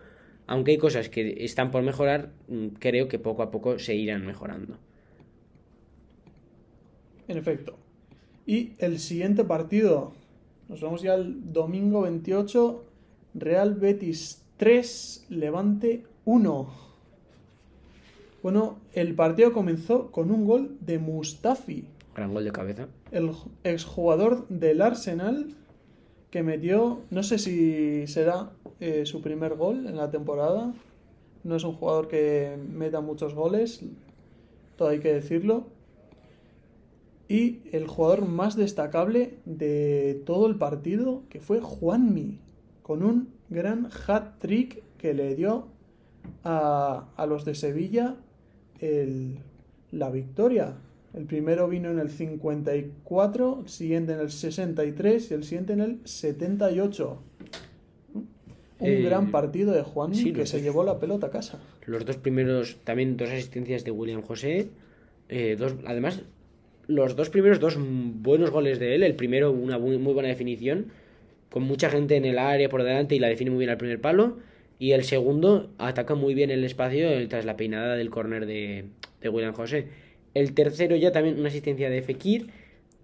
aunque 0.47 0.71
hay 0.71 0.79
cosas 0.79 1.11
que 1.11 1.45
están 1.45 1.71
por 1.71 1.83
mejorar, 1.83 2.31
mm, 2.49 2.69
creo 2.79 3.09
que 3.09 3.19
poco 3.19 3.43
a 3.43 3.51
poco 3.51 3.79
se 3.79 3.95
irán 3.95 4.25
mejorando. 4.25 4.79
En 7.29 7.37
efecto. 7.37 7.77
Y 8.47 8.73
el 8.79 9.01
siguiente 9.01 9.45
partido, 9.45 10.15
nos 10.71 10.81
vamos 10.81 11.03
ya 11.03 11.13
al 11.13 11.53
domingo 11.53 12.01
28, 12.01 12.85
Real 13.35 13.75
Betis 13.75 14.47
3, 14.57 15.27
Levante 15.29 16.05
1. 16.25 16.90
Bueno, 18.43 18.79
el 18.93 19.15
partido 19.15 19.53
comenzó 19.53 20.11
con 20.11 20.31
un 20.31 20.47
gol 20.47 20.79
de 20.81 20.99
Mustafi, 20.99 21.87
Gran 22.15 22.33
gol 22.33 22.45
de 22.45 22.53
cabeza. 22.53 22.89
el 23.13 23.31
exjugador 23.65 24.49
del 24.49 24.81
Arsenal, 24.81 25.55
que 26.31 26.43
metió, 26.43 27.03
no 27.11 27.23
sé 27.23 27.39
si 27.39 28.07
será 28.07 28.51
eh, 28.81 29.05
su 29.05 29.21
primer 29.21 29.57
gol 29.57 29.87
en 29.87 29.97
la 29.97 30.11
temporada. 30.11 30.73
No 31.45 31.57
es 31.57 31.65
un 31.65 31.75
jugador 31.75 32.09
que 32.09 32.57
meta 32.73 33.01
muchos 33.01 33.35
goles, 33.35 33.83
todo 34.77 34.89
hay 34.89 35.01
que 35.01 35.13
decirlo. 35.13 35.67
Y 37.29 37.61
el 37.73 37.87
jugador 37.87 38.27
más 38.27 38.57
destacable 38.57 39.39
de 39.45 40.23
todo 40.25 40.47
el 40.47 40.57
partido, 40.57 41.23
que 41.29 41.41
fue 41.41 41.61
Juanmi, 41.61 42.41
con 42.83 43.03
un 43.03 43.29
gran 43.51 43.89
hat-trick 44.07 44.83
que 44.99 45.15
le 45.15 45.37
dio 45.37 45.69
a, 46.43 47.09
a 47.17 47.27
los 47.27 47.45
de 47.45 47.55
Sevilla 47.55 48.17
el- 48.81 49.39
la 49.93 50.11
victoria. 50.11 50.75
El 51.15 51.25
primero 51.25 51.69
vino 51.69 51.91
en 51.91 51.99
el 51.99 52.11
54, 52.11 53.61
el 53.65 53.69
siguiente 53.69 54.13
en 54.13 54.21
el 54.21 54.31
63 54.31 55.31
y 55.31 55.35
el 55.35 55.45
siguiente 55.45 55.73
en 55.73 55.81
el 55.81 55.99
78. 56.05 57.19
Un 58.15 58.89
Eh, 58.89 59.03
gran 59.03 59.31
partido 59.31 59.73
de 59.73 59.83
Juanmi 59.83 60.17
sí, 60.17 60.33
que 60.33 60.47
se 60.47 60.63
llevó 60.63 60.85
la 60.85 60.99
pelota 60.99 61.27
a 61.27 61.31
casa. 61.31 61.59
Los 61.87 62.05
dos 62.07 62.17
primeros, 62.17 62.79
también 62.85 63.17
dos 63.17 63.29
asistencias 63.29 63.85
de 63.85 63.91
William 63.91 64.23
José. 64.23 64.69
eh, 65.33 65.55
dos, 65.57 65.77
además, 65.87 66.23
los 66.89 67.15
dos 67.15 67.31
primeros, 67.31 67.61
dos 67.61 67.77
buenos 67.79 68.51
goles 68.51 68.81
de 68.81 68.97
él. 68.97 69.05
El 69.05 69.15
primero, 69.15 69.53
una 69.53 69.79
muy, 69.79 69.97
muy 69.97 70.13
buena 70.13 70.29
definición, 70.29 70.87
con 71.51 71.63
mucha 71.63 71.89
gente 71.89 72.17
en 72.17 72.25
el 72.25 72.37
área 72.37 72.69
por 72.69 72.83
delante 72.83 73.15
y 73.15 73.21
la 73.21 73.29
define 73.29 73.51
muy 73.51 73.61
bien 73.61 73.71
al 73.71 73.77
primer 73.77 74.01
palo. 74.01 74.39
Y 74.81 74.93
el 74.93 75.05
segundo, 75.05 75.69
ataca 75.77 76.15
muy 76.15 76.33
bien 76.33 76.51
el 76.51 76.65
espacio 76.65 77.29
tras 77.29 77.45
la 77.45 77.57
peinada 77.57 77.97
del 77.97 78.09
córner 78.09 78.47
de, 78.47 78.87
de 79.21 79.29
William 79.29 79.53
José. 79.53 79.89
El 80.33 80.55
tercero 80.55 80.97
ya 80.97 81.13
también 81.13 81.39
una 81.39 81.49
asistencia 81.49 81.91
de 81.91 82.01
Fekir, 82.01 82.49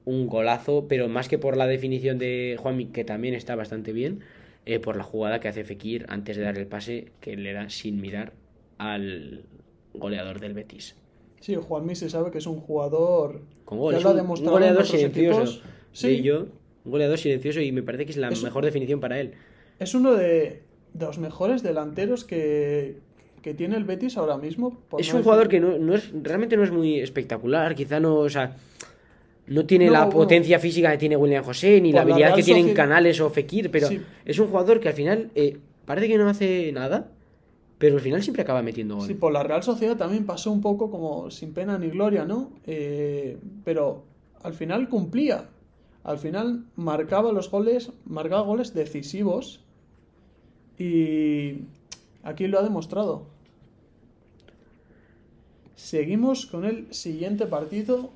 un 0.07 0.27
golazo, 0.27 0.87
pero 0.89 1.07
más 1.09 1.29
que 1.29 1.37
por 1.37 1.59
la 1.59 1.67
definición 1.67 2.17
de 2.19 2.57
Juanmi, 2.59 2.87
que 2.87 3.05
también 3.05 3.35
está 3.35 3.57
bastante 3.57 3.93
bien, 3.93 4.21
eh, 4.65 4.79
por 4.79 4.97
la 4.97 5.05
jugada 5.05 5.39
que 5.39 5.49
hace 5.49 5.65
Fekir 5.65 6.07
antes 6.09 6.39
de 6.39 6.45
dar 6.45 6.57
el 6.57 6.67
pase, 6.67 7.09
que 7.21 7.37
le 7.37 7.53
da 7.53 7.69
sin 7.69 8.01
mirar 8.01 8.33
al 8.79 9.45
goleador 9.93 10.41
del 10.41 10.55
Betis. 10.55 10.97
Sí, 11.41 11.57
Juanmi 11.57 11.95
se 11.95 12.09
sabe 12.09 12.31
que 12.31 12.39
es 12.39 12.47
un 12.47 12.59
jugador 12.59 13.43
Con 13.67 13.79
gol, 13.79 13.93
ya 13.93 13.99
es 13.99 14.05
lo 14.05 14.11
ha 14.11 14.23
un, 14.23 14.45
goleador 14.47 14.87
silencioso. 14.87 15.61
Sí. 15.93 16.17
Sí, 16.17 16.23
yo, 16.23 16.47
un 16.87 16.91
goleador 16.91 17.19
silencioso 17.19 17.61
y 17.61 17.71
me 17.71 17.83
parece 17.83 18.07
que 18.07 18.13
es 18.13 18.17
la 18.17 18.29
Es- 18.31 18.43
mejor 18.43 18.65
definición 18.65 18.99
para 18.99 19.21
él. 19.21 19.33
es 19.79 19.95
uno 19.95 20.15
de, 20.15 20.63
de 20.99 21.07
los 21.07 21.19
mejores 21.19 21.63
delanteros 21.63 22.25
que, 22.25 22.99
que 23.43 23.55
tiene 23.55 23.77
el 23.77 23.85
Betis 23.85 24.17
ahora 24.17 24.37
mismo. 24.37 24.79
Es 24.99 25.11
no 25.13 25.19
un 25.19 25.23
jugador 25.25 25.49
que 25.49 25.61
no, 25.61 25.79
no 25.79 25.95
es, 25.95 26.11
realmente 26.23 26.57
no 26.57 26.65
es 26.65 26.71
muy 26.71 27.01
espectacular, 27.01 27.75
quizá 27.75 28.01
no, 28.01 28.17
o 28.17 28.29
sea, 28.29 28.57
no 29.47 29.67
tiene 29.67 29.87
No, 29.87 29.93
la 29.93 30.09
potencia 30.09 30.59
física 30.59 30.91
que 30.91 30.99
tiene 30.99 31.17
William 31.17 31.45
José, 31.45 31.81
ni 31.81 31.93
la 31.93 32.03
habilidad 32.03 32.35
que 32.35 32.43
tienen 32.43 32.75
Canales 32.75 33.21
o 33.21 33.31
Fekir, 33.31 33.71
pero 33.71 33.89
Sí. 33.89 34.01
es 34.25 34.39
un 34.39 34.49
jugador 34.49 34.81
que 34.81 34.89
al 34.89 34.95
final 34.95 35.31
eh, 35.35 35.59
parece 35.85 36.09
que 36.09 36.19
no 36.19 36.29
hace 36.29 36.73
nada, 36.73 37.09
pero 37.79 37.97
al 37.97 38.01
final 38.01 38.23
siempre 38.23 38.43
acaba 38.43 38.63
metiendo 38.63 38.97
gol. 38.97 39.07
Sí, 39.07 39.15
por 39.15 39.33
la 39.33 39.43
Real 39.43 39.63
Sociedad 39.63 39.97
también 39.97 40.25
pasó 40.27 40.51
un 40.51 40.63
poco 40.63 40.91
como 40.91 41.31
sin 41.31 41.53
pena 41.53 41.79
ni 41.79 41.89
gloria, 41.91 42.25
¿no? 42.25 42.51
Eh, 42.67 43.37
pero 43.65 44.05
al 44.43 44.55
final 44.55 44.89
cumplía. 44.89 45.45
Al 46.03 46.19
final 46.19 46.65
marcaba 46.77 47.33
los 47.33 47.51
goles, 47.51 47.91
marcaba 48.07 48.43
goles 48.43 48.73
decisivos. 48.75 49.61
Y 50.79 51.63
aquí 52.23 52.47
lo 52.47 52.59
ha 52.59 52.63
demostrado. 52.63 53.27
Seguimos 55.75 56.47
con 56.47 56.65
el 56.65 56.93
siguiente 56.93 57.47
partido. 57.47 58.11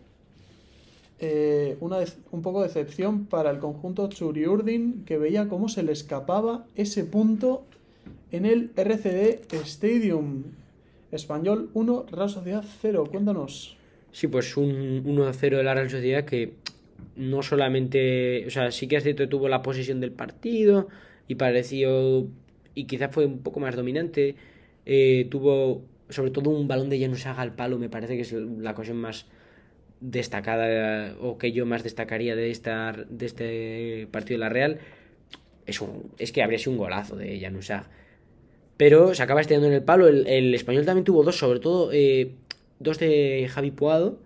Eh, 1.22 1.76
una 1.80 1.98
un 2.30 2.40
poco 2.40 2.62
de 2.62 2.68
decepción 2.68 3.26
para 3.26 3.50
el 3.50 3.58
conjunto 3.58 4.08
Churiurdin, 4.08 5.04
que 5.04 5.18
veía 5.18 5.48
cómo 5.48 5.68
se 5.68 5.82
le 5.82 5.92
escapaba 5.92 6.64
ese 6.76 7.04
punto 7.04 7.64
en 8.32 8.46
el 8.46 8.70
RCD 8.76 9.52
Stadium. 9.64 10.44
Español 11.12 11.70
1, 11.74 12.06
Real 12.10 12.30
Sociedad 12.30 12.64
0. 12.80 13.08
Cuéntanos. 13.10 13.76
Sí, 14.12 14.28
pues 14.28 14.56
un 14.56 15.04
1-0 15.04 15.56
de 15.56 15.62
la 15.62 15.74
Real 15.74 15.90
Sociedad 15.90 16.24
que 16.24 16.54
no 17.16 17.42
solamente, 17.42 18.46
o 18.46 18.50
sea, 18.50 18.70
sí 18.70 18.88
que 18.88 18.96
es 18.96 19.02
cierto 19.02 19.28
tuvo 19.28 19.48
la 19.48 19.62
posesión 19.62 20.00
del 20.00 20.12
partido 20.12 20.88
y 21.28 21.34
pareció, 21.36 22.26
y 22.80 22.84
quizá 22.84 23.10
fue 23.10 23.26
un 23.26 23.40
poco 23.42 23.60
más 23.60 23.76
dominante, 23.76 24.36
eh, 24.86 25.26
tuvo 25.30 25.82
sobre 26.08 26.30
todo 26.30 26.50
un 26.50 26.66
balón 26.66 26.88
de 26.88 26.98
Janusaga 26.98 27.42
al 27.42 27.54
palo, 27.54 27.78
me 27.78 27.88
parece 27.90 28.16
que 28.16 28.22
es 28.22 28.32
la 28.32 28.70
ocasión 28.72 28.96
más 28.96 29.26
destacada 30.00 31.14
o 31.20 31.36
que 31.36 31.52
yo 31.52 31.66
más 31.66 31.82
destacaría 31.82 32.34
de, 32.34 32.50
esta, 32.50 32.92
de 33.08 33.26
este 33.26 34.08
partido 34.10 34.38
de 34.38 34.40
la 34.40 34.48
Real. 34.48 34.78
Es, 35.66 35.78
es 36.18 36.32
que 36.32 36.42
habría 36.42 36.58
sido 36.58 36.72
un 36.72 36.78
golazo 36.78 37.16
de 37.16 37.38
Januzaj. 37.38 37.84
Pero 38.78 39.14
se 39.14 39.22
acaba 39.22 39.42
estrellando 39.42 39.68
en 39.68 39.74
el 39.74 39.82
palo. 39.82 40.08
El, 40.08 40.26
el 40.26 40.54
español 40.54 40.86
también 40.86 41.04
tuvo 41.04 41.22
dos, 41.22 41.36
sobre 41.36 41.60
todo 41.60 41.90
eh, 41.92 42.32
dos 42.78 42.98
de 42.98 43.46
Javi 43.52 43.70
Puado, 43.70 44.18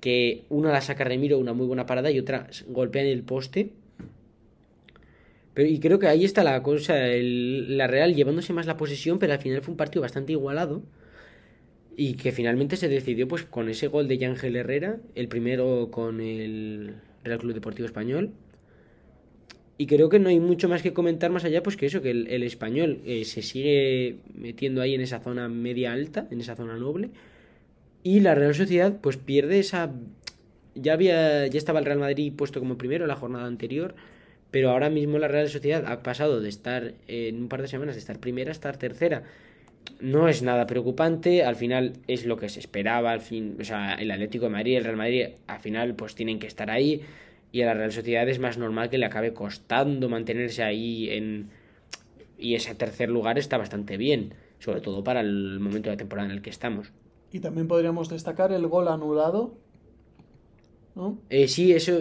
que 0.00 0.42
una 0.48 0.72
la 0.72 0.80
saca 0.80 1.04
Remiro, 1.04 1.38
una 1.38 1.52
muy 1.52 1.66
buena 1.66 1.86
parada, 1.86 2.10
y 2.10 2.18
otra 2.18 2.48
golpea 2.66 3.02
en 3.02 3.08
el 3.08 3.22
poste. 3.22 3.70
Pero, 5.54 5.68
y 5.68 5.80
creo 5.80 5.98
que 5.98 6.06
ahí 6.08 6.24
está 6.24 6.44
la 6.44 6.62
cosa, 6.62 7.06
el- 7.08 7.76
la 7.76 7.86
Real 7.86 8.14
llevándose 8.14 8.52
más 8.52 8.66
la 8.66 8.76
posesión, 8.76 9.18
pero 9.18 9.32
al 9.32 9.40
final 9.40 9.62
fue 9.62 9.72
un 9.72 9.76
partido 9.76 10.02
bastante 10.02 10.32
igualado. 10.32 10.82
Y 11.96 12.14
que 12.14 12.32
finalmente 12.32 12.76
se 12.76 12.88
decidió 12.88 13.28
pues 13.28 13.44
con 13.44 13.68
ese 13.68 13.86
gol 13.88 14.08
de 14.08 14.18
Yángel 14.18 14.56
Herrera, 14.56 14.98
el 15.14 15.28
primero 15.28 15.90
con 15.90 16.20
el 16.20 16.94
Real 17.24 17.38
Club 17.38 17.54
Deportivo 17.54 17.86
Español. 17.86 18.32
Y 19.78 19.86
creo 19.86 20.10
que 20.10 20.18
no 20.18 20.28
hay 20.28 20.40
mucho 20.40 20.68
más 20.68 20.82
que 20.82 20.92
comentar 20.92 21.30
más 21.30 21.44
allá, 21.44 21.62
pues 21.62 21.76
que 21.76 21.86
eso, 21.86 22.02
que 22.02 22.10
el, 22.10 22.26
el 22.28 22.42
español 22.42 23.00
eh, 23.06 23.24
se 23.24 23.40
sigue 23.40 24.18
metiendo 24.34 24.82
ahí 24.82 24.94
en 24.94 25.00
esa 25.00 25.20
zona 25.20 25.48
media 25.48 25.92
alta, 25.92 26.28
en 26.30 26.40
esa 26.40 26.54
zona 26.54 26.76
noble. 26.76 27.10
Y 28.02 28.20
la 28.20 28.34
Real 28.34 28.54
Sociedad, 28.54 29.00
pues 29.02 29.16
pierde 29.18 29.58
esa. 29.60 29.92
Ya 30.74 30.94
había. 30.94 31.46
Ya 31.48 31.58
estaba 31.58 31.80
el 31.80 31.86
Real 31.86 31.98
Madrid 32.00 32.32
puesto 32.36 32.60
como 32.60 32.78
primero 32.78 33.06
la 33.06 33.16
jornada 33.16 33.46
anterior. 33.46 33.94
Pero 34.50 34.70
ahora 34.70 34.90
mismo 34.90 35.18
la 35.18 35.28
Real 35.28 35.48
Sociedad 35.48 35.84
ha 35.86 36.02
pasado 36.02 36.40
de 36.40 36.48
estar 36.48 36.94
eh, 37.08 37.28
en 37.28 37.42
un 37.42 37.48
par 37.48 37.62
de 37.62 37.68
semanas 37.68 37.94
de 37.94 38.00
estar 38.00 38.18
primera 38.18 38.50
a 38.50 38.52
estar 38.52 38.76
tercera. 38.76 39.22
No 40.00 40.28
es 40.28 40.42
nada 40.42 40.66
preocupante, 40.66 41.44
al 41.44 41.56
final 41.56 41.94
es 42.06 42.26
lo 42.26 42.36
que 42.36 42.48
se 42.48 42.60
esperaba, 42.60 43.12
al 43.12 43.20
fin, 43.20 43.56
o 43.60 43.64
sea, 43.64 43.94
el 43.94 44.10
Atlético 44.10 44.46
de 44.46 44.50
Madrid, 44.50 44.76
el 44.76 44.84
Real 44.84 44.96
Madrid, 44.96 45.26
al 45.46 45.60
final 45.60 45.94
pues 45.94 46.14
tienen 46.14 46.38
que 46.38 46.46
estar 46.46 46.70
ahí 46.70 47.02
y 47.52 47.62
a 47.62 47.66
la 47.66 47.74
Real 47.74 47.92
Sociedad 47.92 48.28
es 48.28 48.38
más 48.38 48.58
normal 48.58 48.90
que 48.90 48.98
le 48.98 49.06
acabe 49.06 49.32
costando 49.32 50.08
mantenerse 50.08 50.62
ahí 50.62 51.10
en 51.10 51.50
y 52.40 52.54
ese 52.54 52.74
tercer 52.74 53.10
lugar 53.10 53.38
está 53.38 53.58
bastante 53.58 53.96
bien, 53.96 54.34
sobre 54.58 54.80
todo 54.80 55.04
para 55.04 55.20
el 55.20 55.60
momento 55.60 55.90
de 55.90 55.96
la 55.96 55.98
temporada 55.98 56.28
en 56.28 56.34
el 56.34 56.42
que 56.42 56.50
estamos. 56.50 56.90
Y 57.32 57.40
también 57.40 57.68
podríamos 57.68 58.08
destacar 58.08 58.50
el 58.52 58.66
gol 58.66 58.88
anulado. 58.88 59.54
¿no? 60.94 61.18
Eh, 61.28 61.48
sí, 61.48 61.72
eso 61.72 62.00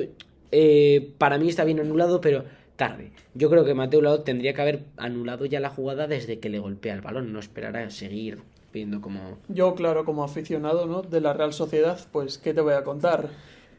eh, 0.51 1.13
para 1.17 1.37
mí 1.37 1.49
está 1.49 1.63
bien 1.63 1.79
anulado, 1.79 2.21
pero 2.21 2.43
tarde. 2.75 3.11
Yo 3.33 3.49
creo 3.49 3.65
que 3.65 3.73
Mateo 3.73 4.01
Lado 4.01 4.21
tendría 4.21 4.53
que 4.53 4.61
haber 4.61 4.85
anulado 4.97 5.45
ya 5.45 5.59
la 5.59 5.69
jugada 5.69 6.07
desde 6.07 6.39
que 6.39 6.49
le 6.49 6.59
golpea 6.59 6.95
el 6.95 7.01
balón, 7.01 7.33
no 7.33 7.39
esperar 7.39 7.75
a 7.75 7.89
seguir 7.89 8.39
viendo 8.71 9.01
como... 9.01 9.37
Yo, 9.49 9.75
claro, 9.75 10.05
como 10.05 10.23
aficionado 10.23 10.85
¿no? 10.85 11.01
de 11.01 11.21
la 11.21 11.33
Real 11.33 11.53
Sociedad, 11.53 11.99
pues, 12.11 12.37
¿qué 12.37 12.53
te 12.53 12.61
voy 12.61 12.73
a 12.73 12.83
contar? 12.83 13.29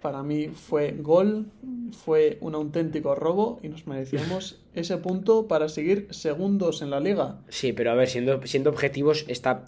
Para 0.02 0.22
mí 0.22 0.48
fue 0.48 0.94
gol, 0.98 1.46
fue 1.92 2.38
un 2.40 2.54
auténtico 2.54 3.14
robo 3.14 3.59
y 3.62 3.68
nos 3.68 3.87
merecíamos 3.87 4.61
ese 4.74 4.96
punto 4.98 5.46
para 5.46 5.68
seguir 5.68 6.09
segundos 6.11 6.83
en 6.83 6.90
la 6.90 7.00
liga. 7.00 7.38
Sí, 7.48 7.72
pero 7.72 7.92
a 7.92 7.94
ver, 7.94 8.09
siendo, 8.09 8.46
siendo 8.46 8.70
objetivos, 8.70 9.24
está, 9.28 9.64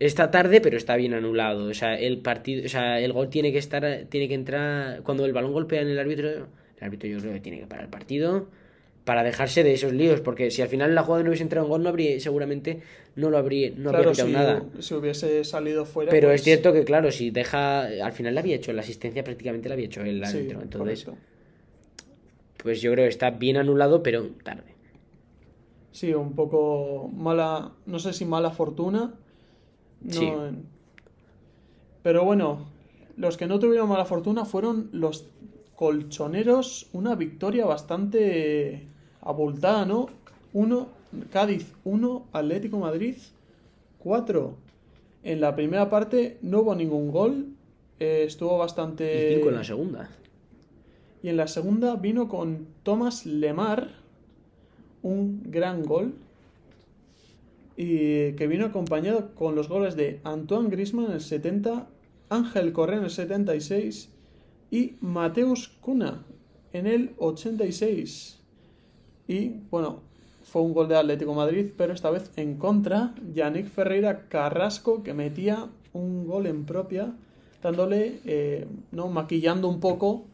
está 0.00 0.30
tarde, 0.30 0.60
pero 0.60 0.76
está 0.76 0.96
bien 0.96 1.14
anulado. 1.14 1.66
O 1.66 1.74
sea, 1.74 1.94
el 1.94 2.18
partido, 2.18 2.64
o 2.64 2.68
sea, 2.68 2.98
el 2.98 3.12
gol 3.12 3.28
tiene 3.28 3.52
que 3.52 3.58
estar, 3.58 4.06
tiene 4.08 4.26
que 4.26 4.34
entrar. 4.34 5.02
Cuando 5.02 5.24
el 5.26 5.32
balón 5.32 5.52
golpea 5.52 5.82
en 5.82 5.88
el 5.88 5.98
árbitro, 5.98 6.28
el 6.28 6.46
árbitro 6.80 7.08
yo 7.08 7.20
creo 7.20 7.34
que 7.34 7.40
tiene 7.40 7.60
que 7.60 7.66
parar 7.66 7.84
el 7.84 7.90
partido 7.90 8.48
para 9.04 9.22
dejarse 9.22 9.62
de 9.62 9.74
esos 9.74 9.92
líos. 9.92 10.20
Porque 10.20 10.50
si 10.50 10.62
al 10.62 10.68
final 10.68 10.94
la 10.94 11.02
jugada 11.02 11.22
no 11.22 11.28
hubiese 11.28 11.42
entrado 11.42 11.66
en 11.66 11.70
gol, 11.70 11.82
no 11.82 11.90
habría, 11.90 12.18
seguramente 12.18 12.80
no 13.14 13.28
lo 13.28 13.36
habría, 13.36 13.72
no 13.76 13.90
habría 13.90 14.14
si, 14.14 14.32
nada. 14.32 14.64
si 14.80 14.94
hubiese 14.94 15.44
salido 15.44 15.84
fuera. 15.84 16.10
Pero 16.10 16.28
pues, 16.28 16.40
es 16.40 16.44
cierto 16.44 16.72
que, 16.72 16.84
claro, 16.84 17.12
si 17.12 17.30
deja. 17.30 17.82
Al 17.82 18.12
final 18.12 18.34
la 18.34 18.40
había 18.40 18.56
hecho, 18.56 18.72
la 18.72 18.80
asistencia 18.80 19.22
prácticamente 19.22 19.68
la 19.68 19.74
había 19.74 19.86
hecho 19.86 20.00
el 20.00 20.24
sí, 20.24 20.36
árbitro. 20.36 20.62
Entonces, 20.62 21.04
correcto. 21.04 21.24
pues 22.62 22.80
yo 22.80 22.90
creo 22.92 23.04
que 23.04 23.10
está 23.10 23.30
bien 23.30 23.58
anulado, 23.58 24.02
pero 24.02 24.26
tarde. 24.42 24.70
Sí, 25.92 26.14
un 26.14 26.34
poco 26.34 27.10
mala, 27.12 27.72
no 27.84 27.98
sé 27.98 28.14
si 28.14 28.24
mala 28.24 28.50
fortuna. 28.50 29.12
No, 30.02 30.12
Sí. 30.12 30.32
Pero 32.02 32.24
bueno, 32.24 32.66
los 33.16 33.36
que 33.36 33.46
no 33.46 33.58
tuvieron 33.58 33.88
mala 33.88 34.04
fortuna 34.06 34.44
fueron 34.44 34.88
los 34.92 35.26
colchoneros. 35.76 36.88
Una 36.92 37.14
victoria 37.14 37.66
bastante 37.66 38.86
abultada, 39.20 39.84
¿no? 39.84 40.08
Uno, 40.52 40.88
Cádiz 41.30 41.72
1, 41.84 42.26
Atlético 42.32 42.78
Madrid 42.78 43.16
4. 43.98 44.54
En 45.22 45.40
la 45.40 45.54
primera 45.54 45.90
parte 45.90 46.38
no 46.42 46.60
hubo 46.60 46.74
ningún 46.74 47.10
gol. 47.10 47.46
eh, 47.98 48.24
estuvo 48.26 48.56
bastante... 48.56 49.32
Y 49.32 49.34
cinco 49.36 49.50
en 49.50 49.56
la 49.56 49.64
segunda. 49.64 50.10
Y 51.22 51.28
en 51.28 51.36
la 51.36 51.46
segunda 51.46 51.96
vino 51.96 52.28
con 52.28 52.66
Thomas 52.82 53.26
Lemar, 53.26 53.90
un 55.02 55.42
gran 55.44 55.84
gol. 55.84 56.14
Y 57.76 58.32
que 58.32 58.46
vino 58.46 58.66
acompañado 58.66 59.34
con 59.34 59.54
los 59.54 59.68
goles 59.68 59.96
de 59.96 60.20
Antoine 60.24 60.70
Griezmann 60.70 61.06
en 61.06 61.12
el 61.12 61.20
70, 61.20 61.88
Ángel 62.28 62.72
Correa 62.72 62.98
en 62.98 63.04
el 63.04 63.10
76 63.10 64.10
y 64.70 64.96
Mateus 65.00 65.68
Cuna 65.80 66.24
en 66.72 66.86
el 66.86 67.14
86. 67.18 68.40
Y 69.26 69.52
bueno, 69.70 70.00
fue 70.44 70.62
un 70.62 70.74
gol 70.74 70.88
de 70.88 70.96
Atlético 70.96 71.34
Madrid, 71.34 71.70
pero 71.76 71.92
esta 71.92 72.10
vez 72.10 72.30
en 72.36 72.56
contra, 72.56 73.14
Yannick 73.32 73.66
Ferreira 73.66 74.28
Carrasco 74.28 75.02
que 75.02 75.14
metía 75.14 75.68
un 75.92 76.26
gol 76.26 76.46
en 76.46 76.64
propia, 76.64 77.12
dándole, 77.62 78.20
eh, 78.24 78.66
no, 78.92 79.08
maquillando 79.08 79.68
un 79.68 79.80
poco 79.80 80.24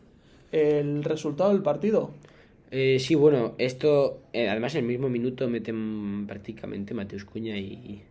el 0.53 1.05
resultado 1.05 1.51
del 1.51 1.63
partido. 1.63 2.11
Eh, 2.71 2.99
sí, 2.99 3.15
bueno, 3.15 3.55
esto, 3.59 4.23
eh, 4.33 4.49
además 4.49 4.75
en 4.75 4.81
el 4.85 4.87
mismo 4.91 5.09
minuto 5.09 5.49
meten 5.49 6.27
prácticamente 6.27 6.95
Mateus 6.95 7.25
Cuña 7.25 7.57
y, 7.57 8.03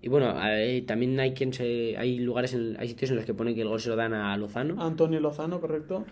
y 0.00 0.08
bueno, 0.08 0.32
hay- 0.38 0.82
también 0.82 1.18
hay 1.18 1.32
quien 1.32 1.52
se, 1.52 1.96
hay 1.96 2.18
lugares, 2.20 2.54
en- 2.54 2.76
hay 2.78 2.88
sitios 2.88 3.10
en 3.10 3.16
los 3.16 3.24
que 3.24 3.34
pone 3.34 3.54
que 3.54 3.62
el 3.62 3.68
gol 3.68 3.80
se 3.80 3.88
lo 3.88 3.96
dan 3.96 4.14
a 4.14 4.36
Lozano. 4.36 4.80
Antonio 4.82 5.18
Lozano, 5.20 5.60
correcto. 5.60 6.04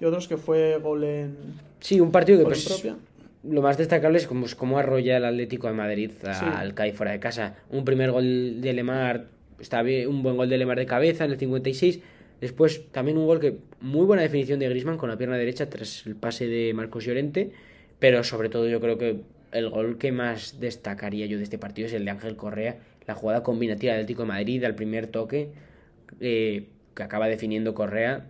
Y 0.00 0.04
otros 0.04 0.28
que 0.28 0.36
fue 0.36 0.78
gol 0.82 1.04
en, 1.04 1.36
Sí, 1.80 2.00
un 2.00 2.10
partido 2.12 2.38
que 2.38 2.44
pues, 2.44 2.64
propia. 2.66 2.96
lo 3.44 3.62
más 3.62 3.78
destacable 3.78 4.18
es 4.18 4.26
como, 4.26 4.46
cómo 4.56 4.78
arrolla 4.78 5.16
el 5.16 5.24
Atlético 5.24 5.66
de 5.66 5.72
Madrid 5.74 6.10
Sí. 6.22 6.44
al 6.44 6.74
CAI 6.74 6.92
fuera 6.92 7.12
de 7.12 7.20
casa. 7.20 7.56
Un 7.70 7.84
primer 7.84 8.10
gol 8.12 8.60
de 8.60 8.72
Lemar 8.72 9.26
está 9.60 9.82
bien, 9.82 10.08
un 10.08 10.22
buen 10.22 10.36
gol 10.36 10.48
de 10.48 10.58
Lemar 10.58 10.78
de 10.78 10.86
cabeza 10.86 11.24
en 11.24 11.32
el 11.32 11.38
56. 11.38 12.00
Después 12.40 12.90
también 12.90 13.16
un 13.16 13.26
gol 13.26 13.40
que 13.40 13.58
muy 13.80 14.04
buena 14.06 14.22
definición 14.22 14.58
de 14.58 14.68
Grisman 14.68 14.98
con 14.98 15.08
la 15.08 15.16
pierna 15.16 15.36
derecha 15.36 15.70
tras 15.70 16.06
el 16.06 16.16
pase 16.16 16.46
de 16.46 16.74
Marcos 16.74 17.04
Llorente, 17.04 17.52
pero 17.98 18.22
sobre 18.24 18.48
todo 18.48 18.68
yo 18.68 18.80
creo 18.80 18.98
que 18.98 19.20
el 19.52 19.70
gol 19.70 19.98
que 19.98 20.12
más 20.12 20.60
destacaría 20.60 21.26
yo 21.26 21.38
de 21.38 21.44
este 21.44 21.58
partido 21.58 21.86
es 21.86 21.94
el 21.94 22.04
de 22.04 22.10
Ángel 22.10 22.36
Correa, 22.36 22.78
la 23.06 23.14
jugada 23.14 23.42
combinativa 23.42 23.94
del 23.94 24.06
de 24.06 24.24
Madrid 24.24 24.64
al 24.64 24.74
primer 24.74 25.06
toque 25.06 25.52
eh, 26.20 26.68
que 26.94 27.02
acaba 27.02 27.28
definiendo 27.28 27.74
Correa, 27.74 28.26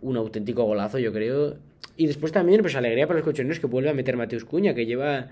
un 0.00 0.16
auténtico 0.16 0.64
golazo 0.64 0.98
yo 0.98 1.12
creo. 1.12 1.56
Y 1.96 2.06
después 2.06 2.32
también 2.32 2.60
pues 2.62 2.74
alegría 2.74 3.06
para 3.06 3.20
los 3.20 3.24
colchoneros 3.24 3.60
que 3.60 3.66
vuelve 3.66 3.90
a 3.90 3.94
meter 3.94 4.16
Mateus 4.16 4.44
Cuña, 4.44 4.74
que 4.74 4.86
lleva 4.86 5.30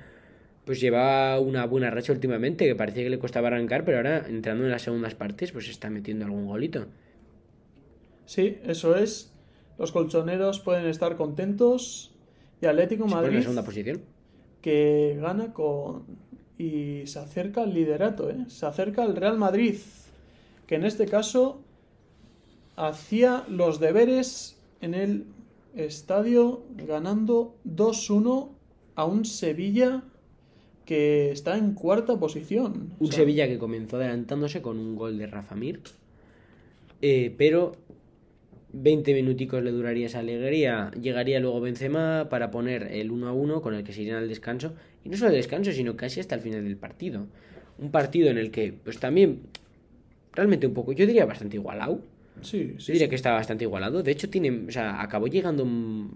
pues 0.65 0.81
lleva 0.81 1.41
una 1.41 1.67
buena 1.67 1.91
racha 1.91 2.13
últimamente, 2.13 2.67
que 2.67 2.77
parecía 2.77 3.03
que 3.03 3.11
le 3.11 3.19
costaba 3.19 3.49
arrancar, 3.49 3.85
pero 3.85 3.97
ahora 3.97 4.25
entrando 4.29 4.65
en 4.65 4.71
las 4.71 4.83
segundas 4.83 5.15
partes 5.15 5.51
pues 5.51 5.69
está 5.69 5.91
metiendo 5.91 6.25
algún 6.25 6.47
golito. 6.47 6.87
Sí, 8.33 8.57
eso 8.65 8.97
es. 8.97 9.31
Los 9.79 9.93
colchoneros 9.93 10.59
pueden 10.61 10.87
estar 10.87 11.17
contentos. 11.19 12.15
Y 12.63 12.67
Atlético 12.67 13.05
en 13.05 13.11
Madrid 13.11 13.35
la 13.35 13.43
segunda 13.43 13.63
posición. 13.63 14.01
que 14.63 15.19
gana 15.21 15.53
con 15.53 16.05
y 16.57 17.07
se 17.07 17.19
acerca 17.19 17.63
al 17.63 17.75
liderato, 17.75 18.31
¿eh? 18.31 18.47
se 18.49 18.65
acerca 18.65 19.03
al 19.03 19.17
Real 19.17 19.37
Madrid, 19.37 19.77
que 20.67 20.77
en 20.77 20.85
este 20.85 21.05
caso 21.05 21.61
hacía 22.77 23.45
los 23.49 23.81
deberes 23.81 24.57
en 24.81 24.95
el 24.95 25.27
estadio 25.75 26.63
ganando 26.77 27.55
2-1 27.69 28.49
a 28.95 29.05
un 29.05 29.27
Sevilla 29.27 30.05
que 30.87 31.33
está 31.33 31.59
en 31.59 31.75
cuarta 31.75 32.19
posición. 32.19 32.93
O 32.99 33.05
Un 33.05 33.09
sea, 33.09 33.19
Sevilla 33.19 33.47
que 33.47 33.59
comenzó 33.59 33.97
adelantándose 33.97 34.63
con 34.63 34.79
un 34.79 34.97
gol 34.97 35.19
de 35.19 35.27
Rafa 35.27 35.55
Mir. 35.55 35.81
Eh, 37.03 37.35
pero 37.37 37.73
20 38.73 39.13
minuticos 39.15 39.63
le 39.63 39.71
duraría 39.71 40.07
esa 40.07 40.21
alegría. 40.21 40.91
Llegaría 41.01 41.41
luego 41.41 41.61
Benzema 41.61 42.29
para 42.31 42.51
poner 42.51 42.89
el 42.93 43.11
1 43.11 43.29
a 43.29 43.33
1 43.33 43.61
con 43.63 43.75
el 43.75 43.85
que 43.85 43.93
se 43.93 44.03
irían 44.03 44.17
al 44.19 44.29
descanso. 44.29 44.75
Y 45.05 45.09
no 45.09 45.17
solo 45.17 45.31
el 45.31 45.37
descanso, 45.37 45.73
sino 45.73 45.97
casi 45.97 46.21
hasta 46.21 46.35
el 46.35 46.41
final 46.41 46.65
del 46.65 46.77
partido. 46.77 47.27
Un 47.79 47.91
partido 47.91 48.31
en 48.31 48.39
el 48.39 48.51
que, 48.51 48.73
pues 48.73 48.99
también, 48.99 49.41
realmente 50.33 50.67
un 50.67 50.75
poco, 50.75 50.93
yo 50.93 51.07
diría 51.07 51.25
bastante 51.27 51.57
igualado. 51.57 52.01
Sí, 52.41 52.73
Yo 52.75 52.81
sí, 52.81 52.93
diría 52.93 53.07
sí. 53.07 53.11
que 53.11 53.17
está 53.17 53.33
bastante 53.33 53.65
igualado. 53.65 54.03
De 54.03 54.11
hecho, 54.11 54.29
tiene, 54.31 54.51
o 54.69 54.71
sea, 54.73 55.03
acabó 55.03 55.27
llegando 55.27 55.67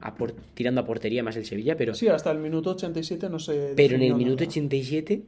a 0.01 0.15
por- 0.15 0.33
tirando 0.55 0.81
a 0.81 0.85
portería 0.85 1.23
más 1.23 1.37
el 1.37 1.45
Sevilla, 1.45 1.77
pero, 1.77 1.95
Sí, 1.95 2.09
hasta 2.09 2.31
el 2.33 2.39
minuto 2.39 2.71
87 2.71 3.29
no 3.29 3.39
se 3.39 3.75
pero 3.77 3.97
en 3.97 4.03
el 4.03 4.15
minuto 4.15 4.37
nada. 4.43 4.49
87 4.51 5.23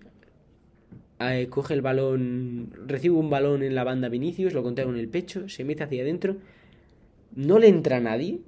eh, 1.21 1.47
coge 1.51 1.75
el 1.75 1.83
balón, 1.83 2.71
recibe 2.87 3.17
un 3.17 3.29
balón 3.29 3.63
en 3.63 3.75
la 3.75 3.85
banda 3.85 4.09
Vinicius, 4.09 4.55
lo 4.55 4.63
contagia 4.63 4.87
con 4.91 4.99
el 4.99 5.09
pecho, 5.09 5.49
se 5.49 5.65
mete 5.65 5.83
hacia 5.83 6.03
adentro, 6.03 6.37
no 7.39 7.59
le 7.59 7.69
entra 7.69 7.97
a 7.97 8.01
nadie. 8.01 8.41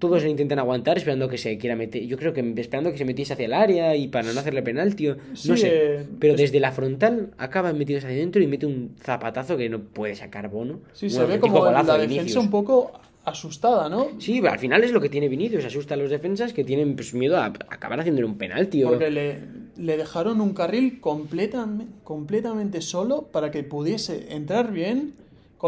Todos 0.00 0.24
le 0.24 0.28
intentan 0.28 0.58
aguantar 0.58 0.98
esperando 0.98 1.28
que 1.28 1.38
se 1.38 1.56
quiera 1.56 1.76
meter. 1.76 2.04
Yo 2.04 2.16
creo 2.18 2.32
que 2.32 2.40
esperando 2.56 2.90
que 2.90 2.98
se 2.98 3.04
metiese 3.04 3.32
hacia 3.34 3.46
el 3.46 3.52
área 3.52 3.94
y 3.94 4.08
para 4.08 4.32
no 4.32 4.40
hacerle 4.40 4.60
penalti. 4.60 5.08
o- 5.08 5.16
Sí, 5.34 5.48
no 5.50 5.56
sé. 5.56 5.68
eh, 5.72 6.06
Pero 6.18 6.34
es- 6.34 6.40
desde 6.40 6.58
la 6.58 6.72
frontal 6.72 7.30
acaba 7.38 7.72
metidos 7.72 8.02
hacia 8.04 8.16
adentro 8.16 8.42
y 8.42 8.48
mete 8.48 8.66
un 8.66 8.96
zapatazo 9.00 9.56
que 9.56 9.68
no 9.68 9.78
puede 9.80 10.16
sacar 10.16 10.50
bono. 10.50 10.80
Sí, 10.92 11.08
se 11.08 11.24
ve 11.24 11.38
como 11.38 11.64
la 11.70 11.82
de 11.84 11.92
defensa 11.92 12.06
Vinicius. 12.22 12.36
un 12.44 12.50
poco 12.50 12.90
asustada, 13.24 13.88
¿no? 13.88 14.08
Sí, 14.18 14.42
al 14.44 14.58
final 14.58 14.82
es 14.82 14.90
lo 14.90 15.00
que 15.00 15.08
tiene 15.08 15.28
Vinicius, 15.28 15.64
asusta 15.64 15.94
a 15.94 15.96
los 15.96 16.10
defensas 16.10 16.52
que 16.52 16.64
tienen 16.64 16.96
pues, 16.96 17.14
miedo 17.14 17.36
a 17.38 17.46
acabar 17.46 18.00
haciéndole 18.00 18.26
un 18.26 18.36
penalti. 18.36 18.82
o- 18.82 18.88
Porque 18.88 19.10
le, 19.10 19.38
le 19.76 19.96
dejaron 19.96 20.40
un 20.40 20.54
carril 20.54 21.00
completam- 21.00 21.86
completamente 22.02 22.80
solo 22.80 23.28
para 23.32 23.50
que 23.52 23.62
pudiese 23.62 24.26
entrar 24.34 24.72
bien, 24.72 25.14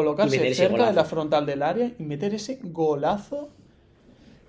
colocarse 0.01 0.55
cerca 0.55 0.89
de 0.89 0.93
la 0.93 1.05
frontal 1.07 1.47
del 1.47 1.63
área 1.63 1.91
y 1.99 2.03
meter 2.03 2.35
ese 2.35 2.59
golazo 2.63 3.49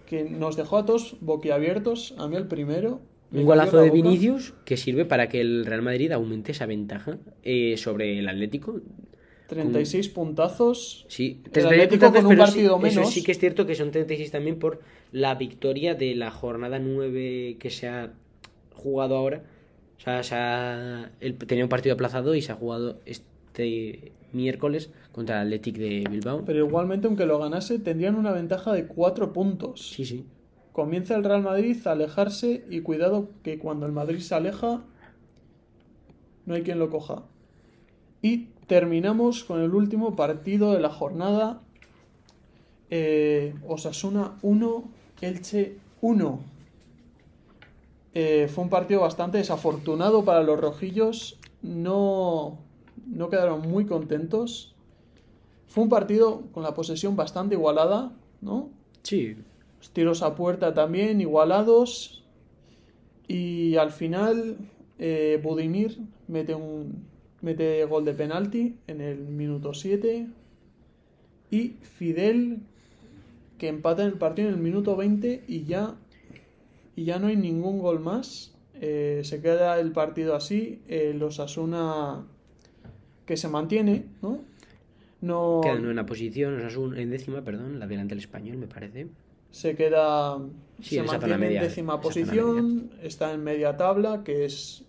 que 0.05 0.25
nos 0.25 0.57
dejó 0.57 0.77
a 0.77 0.85
todos 0.85 1.15
boquiabiertos. 1.21 2.13
A 2.17 2.27
mí 2.27 2.35
el 2.35 2.47
primero. 2.47 2.99
me 3.31 3.39
Un 3.39 3.45
golazo 3.45 3.77
la 3.77 3.83
de. 3.83 3.91
Vinicius 3.91 4.53
que 4.65 4.75
sirve 4.75 5.05
para 5.05 5.29
que 5.29 5.39
el 5.39 5.65
Real 5.65 5.81
Madrid 5.81 6.11
aumente 6.11 6.51
esa 6.51 6.65
ventaja 6.65 7.17
eh, 7.43 7.77
sobre 7.77 8.19
el 8.19 8.27
Atlético. 8.27 8.81
36 9.47 10.09
puntazos. 10.09 11.05
Sí, 11.07 11.39
El 11.45 11.51
36 11.51 11.65
Atlético 11.65 12.05
puntazos, 12.07 12.23
con 12.25 12.25
un 12.25 12.31
sí- 12.35 12.51
partido 12.51 12.75
eso 12.85 12.99
menos. 12.99 13.13
sí 13.13 13.23
que 13.23 13.31
es 13.31 13.39
cierto 13.39 13.65
que 13.65 13.75
son 13.75 13.91
36 13.91 14.31
también 14.31 14.59
por 14.59 14.81
la 15.13 15.35
victoria 15.35 15.95
de 15.95 16.13
la 16.15 16.29
jornada 16.31 16.77
9 16.79 17.55
que 17.57 17.69
se 17.69 17.87
ha 17.87 18.11
jugado 18.73 19.15
ahora. 19.15 19.43
O 19.97 20.01
sea, 20.01 20.23
se 20.23 20.35
ha- 20.35 21.09
el- 21.21 21.35
tenía 21.37 21.63
un 21.63 21.69
partido 21.69 21.93
aplazado 21.95 22.35
y 22.35 22.41
se 22.41 22.51
ha 22.51 22.55
jugado 22.55 22.99
este 23.05 23.25
miércoles 24.33 24.91
contra 25.11 25.41
el 25.41 25.47
Athletic 25.47 25.77
de 25.77 26.05
Bilbao. 26.09 26.43
Pero 26.45 26.65
igualmente, 26.65 27.07
aunque 27.07 27.25
lo 27.25 27.39
ganase, 27.39 27.79
tendrían 27.79 28.15
una 28.15 28.31
ventaja 28.31 28.73
de 28.73 28.87
4 28.87 29.33
puntos. 29.33 29.89
Sí, 29.89 30.05
sí. 30.05 30.25
Comienza 30.73 31.15
el 31.15 31.23
Real 31.23 31.41
Madrid 31.41 31.75
a 31.85 31.91
alejarse 31.91 32.63
y 32.69 32.81
cuidado 32.81 33.29
que 33.43 33.57
cuando 33.57 33.85
el 33.85 33.91
Madrid 33.91 34.19
se 34.19 34.35
aleja 34.35 34.83
no 36.47 36.55
hay 36.55 36.63
quien 36.63 36.79
lo 36.79 36.89
coja. 36.89 37.23
Y 38.21 38.47
terminamos 38.67 39.43
con 39.43 39.61
el 39.61 39.75
último 39.75 40.15
partido 40.15 40.73
de 40.73 40.79
la 40.79 40.89
jornada. 40.89 41.61
Eh, 42.89 43.53
Osasuna 43.67 44.37
1, 44.41 44.83
Elche 45.21 45.77
1. 46.01 46.39
Eh, 48.13 48.47
fue 48.47 48.63
un 48.63 48.69
partido 48.69 49.01
bastante 49.01 49.37
desafortunado 49.37 50.23
para 50.23 50.41
los 50.41 50.59
rojillos. 50.59 51.37
No, 51.61 52.59
no 53.07 53.29
quedaron 53.29 53.61
muy 53.61 53.85
contentos. 53.85 54.75
Fue 55.67 55.83
un 55.83 55.89
partido 55.89 56.43
con 56.51 56.63
la 56.63 56.73
posesión 56.73 57.15
bastante 57.15 57.55
igualada, 57.55 58.13
¿no? 58.41 58.69
Sí, 59.03 59.35
Los 59.79 59.91
tiros 59.91 60.21
a 60.21 60.35
puerta 60.35 60.73
también 60.73 61.21
igualados. 61.21 62.23
Y 63.27 63.75
al 63.75 63.91
final, 63.91 64.57
eh, 64.99 65.39
Budimir 65.43 65.99
mete 66.27 66.55
un 66.55 67.05
mete 67.41 67.85
gol 67.85 68.03
de 68.05 68.13
penalti 68.13 68.77
en 68.87 69.01
el 69.01 69.19
minuto 69.19 69.73
7. 69.73 70.27
Y 71.51 71.69
Fidel, 71.81 72.59
que 73.57 73.67
empata 73.67 74.03
en 74.03 74.09
el 74.09 74.17
partido 74.17 74.49
en 74.49 74.55
el 74.55 74.61
minuto 74.61 74.95
20 74.95 75.43
y 75.47 75.63
ya, 75.65 75.95
y 76.95 77.05
ya 77.05 77.19
no 77.19 77.27
hay 77.27 77.35
ningún 77.35 77.79
gol 77.79 77.99
más. 77.99 78.53
Eh, 78.75 79.21
se 79.23 79.41
queda 79.41 79.79
el 79.79 79.91
partido 79.91 80.35
así. 80.35 80.81
Eh, 80.87 81.13
los 81.17 81.39
Asuna 81.39 82.25
que 83.27 83.37
se 83.37 83.47
mantiene, 83.47 84.05
¿no? 84.23 84.39
No, 85.21 85.61
queda 85.63 85.73
en 85.73 85.83
novena 85.83 86.05
posición, 86.05 86.59
Osasuna- 86.59 86.99
en 86.99 87.09
décima, 87.11 87.43
perdón, 87.43 87.79
la 87.79 87.85
delante 87.87 88.15
del 88.15 88.19
español, 88.23 88.57
me 88.57 88.67
parece. 88.67 89.07
se 89.51 89.75
queda 89.75 90.37
Sí, 90.81 90.95
se 90.95 91.03
mantiene 91.03 91.37
media, 91.37 91.61
en 91.61 91.67
décima 91.67 91.99
posición 92.01 92.91
está 93.01 93.33
en 93.33 93.43
media 93.43 93.77
tabla 93.77 94.23
que 94.23 94.45
es 94.45 94.83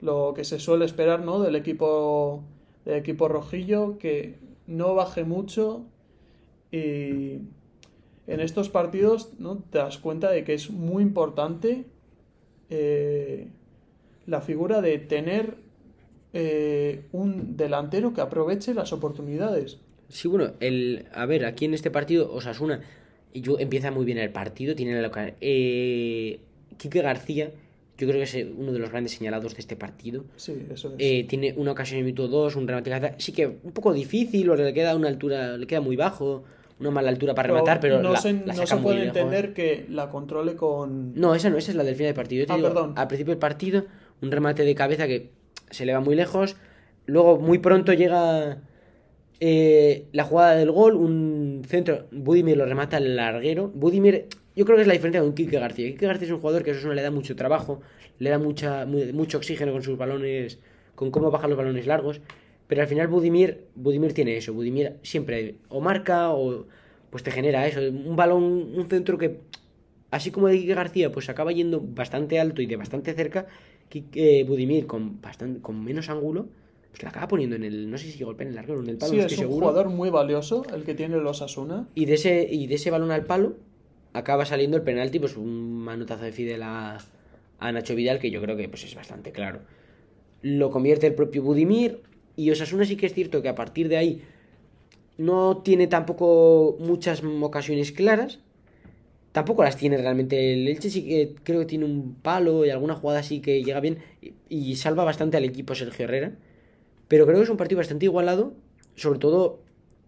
lo 0.00 0.32
que 0.34 0.42
se 0.44 0.58
suele 0.58 0.84
esperar 0.84 1.20
no 1.24 1.40
del 1.40 1.54
equipo 1.54 2.42
del 2.84 2.96
equipo 2.96 3.28
rojillo 3.28 3.96
que 3.98 4.34
no 4.66 4.94
baje 4.94 5.24
mucho 5.24 5.84
y 6.72 7.38
en 8.26 8.40
estos 8.40 8.68
partidos 8.70 9.34
no 9.38 9.58
te 9.58 9.78
das 9.78 9.98
cuenta 9.98 10.30
de 10.30 10.42
que 10.44 10.54
es 10.54 10.70
muy 10.70 11.02
importante 11.02 11.84
eh, 12.70 13.48
la 14.26 14.40
figura 14.40 14.80
de 14.80 14.98
tener 14.98 15.56
eh, 16.34 17.02
un 17.12 17.56
delantero 17.56 18.12
que 18.12 18.20
aproveche 18.20 18.74
las 18.74 18.92
oportunidades 18.92 19.78
Sí, 20.10 20.28
bueno, 20.28 20.52
el, 20.60 21.06
a 21.14 21.24
ver, 21.24 21.46
aquí 21.46 21.64
en 21.64 21.72
este 21.74 21.90
partido 21.90 22.30
Osasuna 22.32 22.80
y 23.32 23.40
yo, 23.40 23.58
empieza 23.58 23.90
muy 23.90 24.04
bien 24.04 24.18
el 24.18 24.30
partido, 24.30 24.74
tiene 24.76 25.00
la. 25.00 25.10
Eh, 25.40 26.38
Quique 26.76 27.00
García, 27.02 27.50
yo 27.98 28.06
creo 28.06 28.18
que 28.18 28.22
es 28.24 28.46
uno 28.56 28.70
de 28.72 28.78
los 28.78 28.90
grandes 28.90 29.12
señalados 29.12 29.54
de 29.54 29.60
este 29.60 29.76
partido. 29.76 30.24
sí 30.36 30.54
eso 30.70 30.88
es 30.88 30.94
Eh, 30.98 31.24
tiene 31.28 31.54
una 31.56 31.72
ocasión 31.72 31.98
en 32.00 32.04
minuto 32.04 32.28
2, 32.28 32.54
un 32.56 32.68
remate 32.68 32.90
de 32.90 32.96
cabeza, 33.00 33.14
sí 33.18 33.32
que 33.32 33.46
un 33.46 33.72
poco 33.72 33.92
difícil, 33.92 34.48
o 34.50 34.56
le 34.56 34.72
queda 34.74 34.94
una 34.94 35.08
altura, 35.08 35.56
le 35.56 35.66
queda 35.66 35.80
muy 35.80 35.96
bajo, 35.96 36.44
una 36.78 36.90
mala 36.90 37.08
altura 37.08 37.34
para 37.34 37.48
rematar, 37.48 37.80
pero 37.80 38.00
no 38.02 38.12
la, 38.12 38.20
se, 38.20 38.32
la 38.34 38.54
no 38.54 38.66
se 38.66 38.74
muy 38.74 38.82
puede 38.84 38.98
lejos. 39.06 39.16
entender 39.16 39.54
que 39.54 39.86
la 39.88 40.10
controle 40.10 40.54
con 40.54 41.14
No, 41.14 41.34
esa 41.34 41.48
no, 41.50 41.56
esa 41.56 41.70
es 41.72 41.76
la 41.76 41.82
del 41.84 41.94
final 41.96 42.08
del 42.10 42.16
partido. 42.16 42.40
Yo 42.42 42.46
te 42.46 42.52
Ah, 42.52 42.56
digo, 42.56 42.68
perdón. 42.68 42.92
al 42.96 43.08
principio 43.08 43.32
del 43.32 43.38
partido, 43.40 43.84
un 44.22 44.30
remate 44.30 44.64
de 44.64 44.74
cabeza 44.74 45.06
que 45.06 45.30
se 45.70 45.86
le 45.86 45.92
va 45.92 46.00
muy 46.00 46.14
lejos. 46.14 46.56
Luego, 47.06 47.38
muy 47.38 47.58
pronto 47.58 47.92
llega 47.92 48.58
eh, 49.40 50.06
la 50.12 50.24
jugada 50.24 50.54
del 50.56 50.70
gol, 50.70 50.94
un 50.94 51.62
centro. 51.66 52.06
Budimir 52.12 52.56
lo 52.56 52.64
remata 52.66 52.96
al 52.98 53.16
larguero. 53.16 53.68
Budimir, 53.74 54.26
yo 54.56 54.64
creo 54.64 54.76
que 54.76 54.82
es 54.82 54.88
la 54.88 54.94
diferencia 54.94 55.20
con 55.20 55.34
Kike 55.34 55.58
García. 55.58 55.88
Kike 55.90 56.06
García 56.06 56.26
es 56.26 56.32
un 56.32 56.40
jugador 56.40 56.62
que 56.62 56.70
a 56.70 56.72
Osasuna 56.74 56.94
le 56.94 57.02
da 57.02 57.10
mucho 57.10 57.36
trabajo, 57.36 57.80
le 58.18 58.30
da 58.30 58.38
mucha, 58.38 58.86
mu- 58.86 59.12
mucho 59.12 59.38
oxígeno 59.38 59.72
con 59.72 59.82
sus 59.82 59.98
balones, 59.98 60.58
con 60.94 61.10
cómo 61.10 61.30
baja 61.30 61.48
los 61.48 61.58
balones 61.58 61.86
largos. 61.86 62.20
Pero 62.66 62.80
al 62.80 62.88
final 62.88 63.08
Budimir, 63.08 63.66
Budimir 63.74 64.14
tiene 64.14 64.36
eso. 64.36 64.54
Budimir 64.54 64.94
siempre 65.02 65.56
o 65.68 65.80
marca 65.80 66.30
o 66.32 66.66
pues 67.10 67.22
te 67.22 67.30
genera 67.30 67.66
eso. 67.66 67.80
Un 67.80 68.16
balón, 68.16 68.42
un 68.42 68.86
centro 68.88 69.18
que 69.18 69.40
así 70.10 70.30
como 70.30 70.48
de 70.48 70.58
Quique 70.58 70.74
García, 70.74 71.12
pues 71.12 71.28
acaba 71.28 71.52
yendo 71.52 71.80
bastante 71.80 72.40
alto 72.40 72.62
y 72.62 72.66
de 72.66 72.76
bastante 72.76 73.12
cerca, 73.14 73.46
eh, 73.92 74.44
Budimir 74.46 74.86
con, 74.86 75.20
bastante, 75.20 75.60
con 75.60 75.82
menos 75.84 76.08
ángulo, 76.10 76.48
pues 76.90 77.02
la 77.02 77.10
acaba 77.10 77.28
poniendo 77.28 77.56
en 77.56 77.64
el. 77.64 77.90
No 77.90 77.98
sé 77.98 78.10
si 78.10 78.22
golpea 78.24 78.44
en 78.44 78.50
el 78.50 78.54
largo 78.56 78.74
o 78.74 78.80
en 78.80 78.88
el 78.88 78.96
palo, 78.98 79.12
Sí, 79.12 79.18
no 79.18 79.26
es 79.26 79.32
un 79.32 79.38
seguro. 79.38 79.66
jugador 79.66 79.88
muy 79.90 80.10
valioso 80.10 80.64
el 80.74 80.84
que 80.84 80.94
tiene 80.94 81.16
los 81.16 81.42
Asuna. 81.42 81.88
Y 81.94 82.04
de 82.06 82.14
ese, 82.14 82.48
y 82.50 82.66
de 82.66 82.74
ese 82.76 82.90
balón 82.90 83.10
al 83.10 83.24
palo 83.24 83.56
acaba 84.12 84.44
saliendo 84.44 84.76
el 84.76 84.82
penalti, 84.84 85.18
pues 85.18 85.36
un 85.36 85.78
manotazo 85.80 86.24
de 86.24 86.32
Fidel 86.32 86.62
a, 86.62 86.98
a 87.58 87.72
Nacho 87.72 87.94
Vidal, 87.96 88.18
que 88.20 88.30
yo 88.30 88.40
creo 88.40 88.56
que 88.56 88.68
pues, 88.68 88.84
es 88.84 88.94
bastante 88.94 89.32
claro. 89.32 89.60
Lo 90.42 90.70
convierte 90.70 91.06
el 91.06 91.14
propio 91.14 91.42
Budimir. 91.42 92.00
Y 92.36 92.50
Osasuna 92.50 92.84
sí 92.84 92.96
que 92.96 93.06
es 93.06 93.14
cierto 93.14 93.42
que 93.42 93.48
a 93.48 93.54
partir 93.54 93.88
de 93.88 93.96
ahí 93.96 94.22
no 95.18 95.58
tiene 95.58 95.86
tampoco 95.86 96.76
muchas 96.80 97.22
ocasiones 97.40 97.92
claras. 97.92 98.40
Tampoco 99.34 99.64
las 99.64 99.76
tiene 99.76 99.96
realmente. 99.96 100.52
El 100.52 100.68
Elche 100.68 100.90
sí 100.90 101.04
que 101.04 101.34
creo 101.42 101.58
que 101.58 101.66
tiene 101.66 101.84
un 101.84 102.14
palo 102.14 102.64
y 102.64 102.70
alguna 102.70 102.94
jugada 102.94 103.18
así 103.18 103.40
que 103.40 103.64
llega 103.64 103.80
bien 103.80 103.98
y, 104.48 104.76
salva 104.76 105.02
bastante 105.02 105.36
al 105.36 105.42
equipo 105.42 105.74
Sergio 105.74 106.04
Herrera. 106.04 106.36
Pero 107.08 107.26
creo 107.26 107.38
que 107.38 107.42
es 107.42 107.50
un 107.50 107.56
partido 107.56 107.78
bastante 107.78 108.04
igualado, 108.04 108.54
sobre 108.94 109.18
todo 109.18 109.58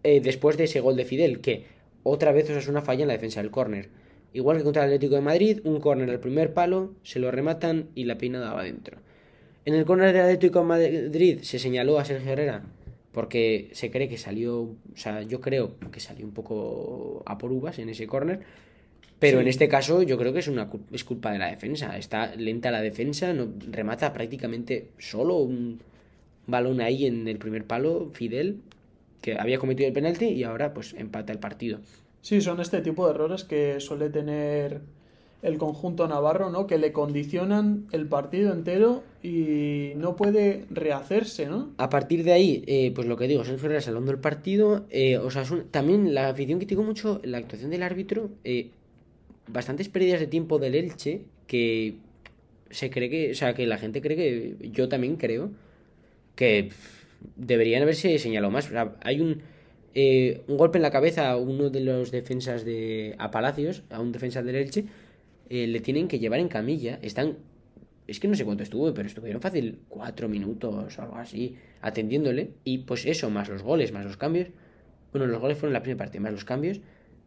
eh, 0.05 0.21
después 0.21 0.57
de 0.57 0.65
ese 0.65 0.79
gol 0.79 0.95
de 0.95 1.05
Fidel, 1.05 1.41
que 1.41 1.65
otra 2.05 2.31
vez 2.31 2.49
Osasuna 2.49 2.83
falla 2.83 3.03
en 3.03 3.09
la 3.09 3.15
defensa 3.15 3.43
del 3.43 3.51
córner. 3.51 3.89
Igual 4.33 4.59
que 4.59 4.63
contra 4.63 4.85
el 4.85 4.91
Atlético 4.91 5.17
de 5.17 5.23
Madrid, 5.23 5.61
un 5.65 5.81
córner 5.81 6.09
al 6.09 6.21
primer 6.21 6.55
palo, 6.55 6.95
se 7.03 7.19
lo 7.19 7.33
rematan 7.33 7.89
y 7.97 8.05
la 8.05 8.19
peinada 8.19 8.55
va 8.55 8.61
adentro. 8.61 8.99
En 9.65 9.75
el 9.75 9.85
córner 9.85 10.13
del 10.13 10.23
Atlético 10.23 10.61
de 10.61 10.67
Madrid 10.67 11.39
se 11.43 11.59
señaló 11.59 11.99
a 11.99 12.05
Sergio 12.05 12.31
Herrera 12.31 12.63
porque 13.11 13.71
se 13.73 13.91
cree 13.91 14.09
que 14.09 14.19
salió, 14.19 14.61
o 14.61 14.77
sea, 14.95 15.23
yo 15.23 15.41
creo 15.41 15.73
que 15.91 15.99
salió 15.99 16.25
un 16.25 16.33
poco 16.33 17.25
a 17.27 17.39
por 17.39 17.51
uvas 17.51 17.81
en 17.81 17.89
ese 17.89 18.07
córner, 18.07 18.41
pero 19.19 19.39
Sí. 19.39 19.43
en 19.43 19.49
este 19.49 19.69
caso 19.69 20.03
yo 20.03 20.19
creo 20.19 20.33
que 20.33 20.41
es 20.41 20.49
una 20.49 20.69
es 20.93 21.05
culpa 21.05 21.33
de 21.33 21.39
la 21.39 21.47
defensa. 21.51 21.97
Está 21.97 22.35
lenta 22.37 22.71
la 22.71 22.81
defensa, 22.83 23.33
no 23.33 23.49
remata 23.71 24.13
prácticamente 24.13 24.89
solo 24.99 25.37
un 25.39 25.81
balón 26.47 26.81
ahí 26.81 27.07
en 27.07 27.27
el 27.27 27.39
primer 27.39 27.65
palo, 27.65 28.11
Fidel, 28.13 28.61
que 29.23 29.39
había 29.39 29.59
cometido 29.59 29.89
el 29.89 29.93
penalti 29.95 30.27
y 30.27 30.45
ahora 30.45 30.73
pues 30.75 30.95
empata 30.99 31.33
el 31.33 31.39
partido. 31.39 31.81
Sí, 32.23 32.41
son 32.41 32.61
este 32.61 32.81
tipo 32.83 33.07
de 33.07 33.15
errores 33.15 33.45
que 33.45 33.81
suele 33.81 34.11
tener 34.11 34.81
el 35.43 35.59
conjunto 35.59 36.09
navarro, 36.09 36.51
¿no? 36.51 36.67
Que 36.67 36.77
le 36.79 36.93
condicionan 36.93 37.87
el 37.93 38.07
partido 38.07 38.53
entero 38.53 39.05
y 39.23 39.93
no 39.97 40.17
puede 40.17 40.65
rehacerse, 40.71 41.47
¿no? 41.47 41.71
A 41.79 41.89
partir 41.89 42.25
de 42.25 42.33
ahí, 42.33 42.65
eh, 42.67 42.91
pues 42.95 43.07
lo 43.07 43.17
que 43.17 43.29
digo, 43.29 43.45
Sergio 43.45 43.67
Herrera 43.67 43.81
salvando 43.81 44.11
el 44.11 44.19
partido. 44.19 44.87
Eh, 44.91 45.19
Osasuna- 45.19 45.65
también 45.71 46.15
la 46.15 46.29
afición 46.29 46.59
criticó 46.59 46.83
mucho 46.83 47.21
la 47.23 47.39
actuación 47.39 47.71
del 47.71 47.83
árbitro. 47.83 48.31
eh, 48.45 48.71
bastantes 49.49 49.89
pérdidas 49.89 50.21
de 50.21 50.27
tiempo 50.27 50.59
del 50.59 50.75
Elche 50.75 51.23
que 51.47 51.97
se 52.71 52.91
cree 52.91 53.11
que, 53.11 53.31
o 53.31 53.35
sea, 53.35 53.55
que 53.55 53.67
la 53.67 53.79
gente 53.79 54.01
cree 54.01 54.17
que, 54.17 54.71
yo 54.71 54.89
también 54.89 55.17
creo, 55.17 55.51
que 56.35 56.71
deberían 57.37 57.83
haberse 57.83 58.19
señalado 58.19 58.51
más. 58.51 58.71
Hay 59.03 59.21
un, 59.21 59.43
eh, 59.95 60.43
un 60.49 60.57
golpe 60.57 60.79
en 60.79 60.83
la 60.83 60.91
cabeza 60.91 61.31
a 61.31 61.37
uno 61.37 61.71
de 61.71 61.81
los 61.81 62.11
defensas 62.11 62.65
de, 62.65 63.15
a 63.19 63.31
Palacios, 63.31 63.83
a 63.91 64.01
un 64.01 64.13
defensa 64.13 64.43
del 64.43 64.57
Elche, 64.57 64.85
eh, 65.49 65.67
le 65.67 65.81
tienen 65.81 66.09
que 66.09 66.19
llevar 66.19 66.41
en 66.41 66.49
camilla. 66.49 66.99
Están, 67.03 67.39
es 68.07 68.21
que 68.21 68.29
no 68.29 68.35
sé 68.35 68.45
cuánto 68.45 68.63
estuvo, 68.63 68.93
pero 68.93 69.07
estuvieron 69.07 69.41
fácil 69.41 69.79
cuatro 69.89 70.29
minutos 70.29 70.99
o 70.99 71.03
algo 71.03 71.17
así, 71.17 71.57
atendiéndole. 71.81 72.51
Y 72.65 72.79
pues 72.79 73.07
eso, 73.07 73.31
más 73.31 73.49
los 73.49 73.63
goles, 73.63 73.93
más 73.93 74.05
los 74.05 74.17
cambios. 74.17 74.49
Bueno, 75.13 75.27
los 75.29 75.41
goles 75.41 75.57
fueron 75.57 75.73
la 75.73 75.83
primera 75.83 75.99
parte, 75.99 76.21
más 76.21 76.33
los 76.33 76.45
cambios. 76.45 76.81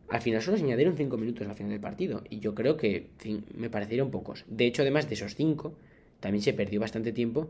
Al 0.09 0.21
final 0.21 0.41
solo 0.41 0.57
se 0.57 0.63
añadieron 0.63 0.97
cinco 0.97 1.17
minutos 1.17 1.47
al 1.47 1.55
final 1.55 1.71
del 1.71 1.79
partido. 1.79 2.23
Y 2.29 2.39
yo 2.39 2.55
creo 2.55 2.77
que 2.77 3.09
me 3.55 3.69
parecieron 3.69 4.11
pocos. 4.11 4.45
De 4.47 4.65
hecho, 4.65 4.81
además 4.81 5.07
de 5.07 5.15
esos 5.15 5.35
cinco, 5.35 5.73
también 6.19 6.41
se 6.41 6.53
perdió 6.53 6.79
bastante 6.79 7.11
tiempo. 7.11 7.49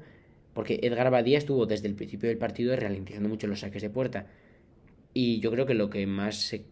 Porque 0.54 0.80
Edgar 0.84 1.10
Badía 1.12 1.38
estuvo 1.38 1.66
desde 1.66 1.88
el 1.88 1.96
principio 1.96 2.28
del 2.28 2.38
partido 2.38 2.76
ralentizando 2.76 3.30
mucho 3.30 3.48
los 3.48 3.62
saques 3.62 3.82
de 3.82 3.90
puerta. 3.90 4.28
Y 5.14 5.40
yo 5.40 5.52
creo 5.52 5.66
que 5.66 5.74
lo 5.74 5.90
que 5.90 6.06
más 6.06 6.36
se, 6.36 6.66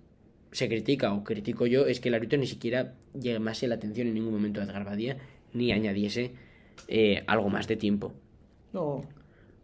se 0.52 0.68
critica, 0.68 1.14
o 1.14 1.24
critico 1.24 1.68
yo, 1.68 1.86
es 1.86 2.00
que 2.00 2.10
el 2.10 2.16
árbitro 2.16 2.40
ni 2.40 2.48
siquiera 2.48 2.96
llamase 3.14 3.68
la 3.68 3.76
atención 3.76 4.08
en 4.08 4.16
ningún 4.16 4.34
momento 4.34 4.60
a 4.60 4.64
Edgar 4.64 4.84
Badía, 4.84 5.18
ni 5.54 5.72
añadiese 5.72 6.32
eh, 6.88 7.24
algo 7.28 7.50
más 7.50 7.68
de 7.68 7.78
tiempo. 7.78 8.14
No, 8.74 9.04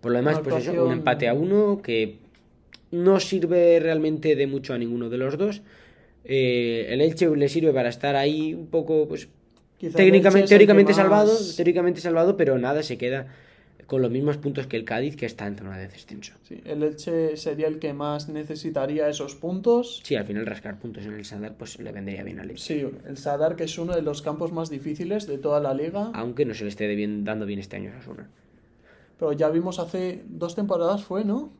Por 0.01 0.11
lo 0.11 0.17
demás, 0.17 0.39
pues 0.39 0.67
eso, 0.67 0.85
un 0.85 0.93
empate 0.93 1.27
a 1.27 1.33
uno 1.33 1.81
que 1.81 2.17
no 2.91 3.19
sirve 3.19 3.79
realmente 3.79 4.35
de 4.35 4.47
mucho 4.47 4.73
a 4.73 4.77
ninguno 4.77 5.09
de 5.09 5.17
los 5.17 5.37
dos. 5.37 5.61
Eh, 6.25 6.87
el 6.89 7.01
Elche 7.01 7.27
le 7.35 7.49
sirve 7.49 7.73
para 7.73 7.89
estar 7.89 8.15
ahí 8.15 8.53
un 8.53 8.67
poco, 8.67 9.07
pues, 9.07 9.27
quizá 9.77 9.97
técnicamente, 9.97 10.47
teóricamente 10.47 10.91
más- 10.91 10.97
salvado, 10.97 11.37
teóricamente 11.55 12.01
salvado, 12.01 12.37
pero 12.37 12.57
nada, 12.57 12.83
se 12.83 12.97
queda 12.97 13.27
con 13.87 14.01
los 14.01 14.09
mismos 14.09 14.37
puntos 14.37 14.65
que 14.65 14.77
el 14.77 14.85
Cádiz, 14.85 15.17
que 15.17 15.25
está 15.25 15.45
en 15.45 15.57
zona 15.57 15.77
de 15.77 15.89
descenso. 15.89 16.33
Sí, 16.47 16.61
el 16.65 16.81
Elche 16.83 17.35
sería 17.35 17.67
el 17.67 17.79
que 17.79 17.91
más 17.93 18.29
necesitaría 18.29 19.09
esos 19.09 19.35
puntos. 19.35 20.01
Sí, 20.05 20.15
al 20.15 20.23
final 20.25 20.45
rascar 20.45 20.79
puntos 20.79 21.05
en 21.05 21.13
el 21.13 21.25
Sandar, 21.25 21.55
pues 21.57 21.77
le 21.79 21.91
vendría 21.91 22.23
bien 22.23 22.39
al 22.39 22.49
Elche. 22.49 22.63
Sí, 22.79 22.87
el 23.05 23.17
Sadar, 23.17 23.57
que 23.57 23.65
es 23.65 23.77
uno 23.77 23.93
de 23.93 24.01
los 24.01 24.21
campos 24.21 24.53
más 24.53 24.69
difíciles 24.69 25.27
de 25.27 25.37
toda 25.37 25.59
la 25.59 25.73
liga. 25.73 26.11
Aunque 26.13 26.45
no 26.45 26.53
se 26.53 26.63
le 26.63 26.69
esté 26.69 26.87
bien- 26.95 27.25
dando 27.25 27.45
bien 27.45 27.59
este 27.59 27.75
año 27.75 27.91
a 27.91 27.97
Osasuna. 27.97 28.29
Pero 29.19 29.33
ya 29.33 29.49
vimos 29.49 29.79
hace 29.79 30.23
dos 30.29 30.55
temporadas 30.55 31.03
fue, 31.03 31.25
¿no? 31.25 31.51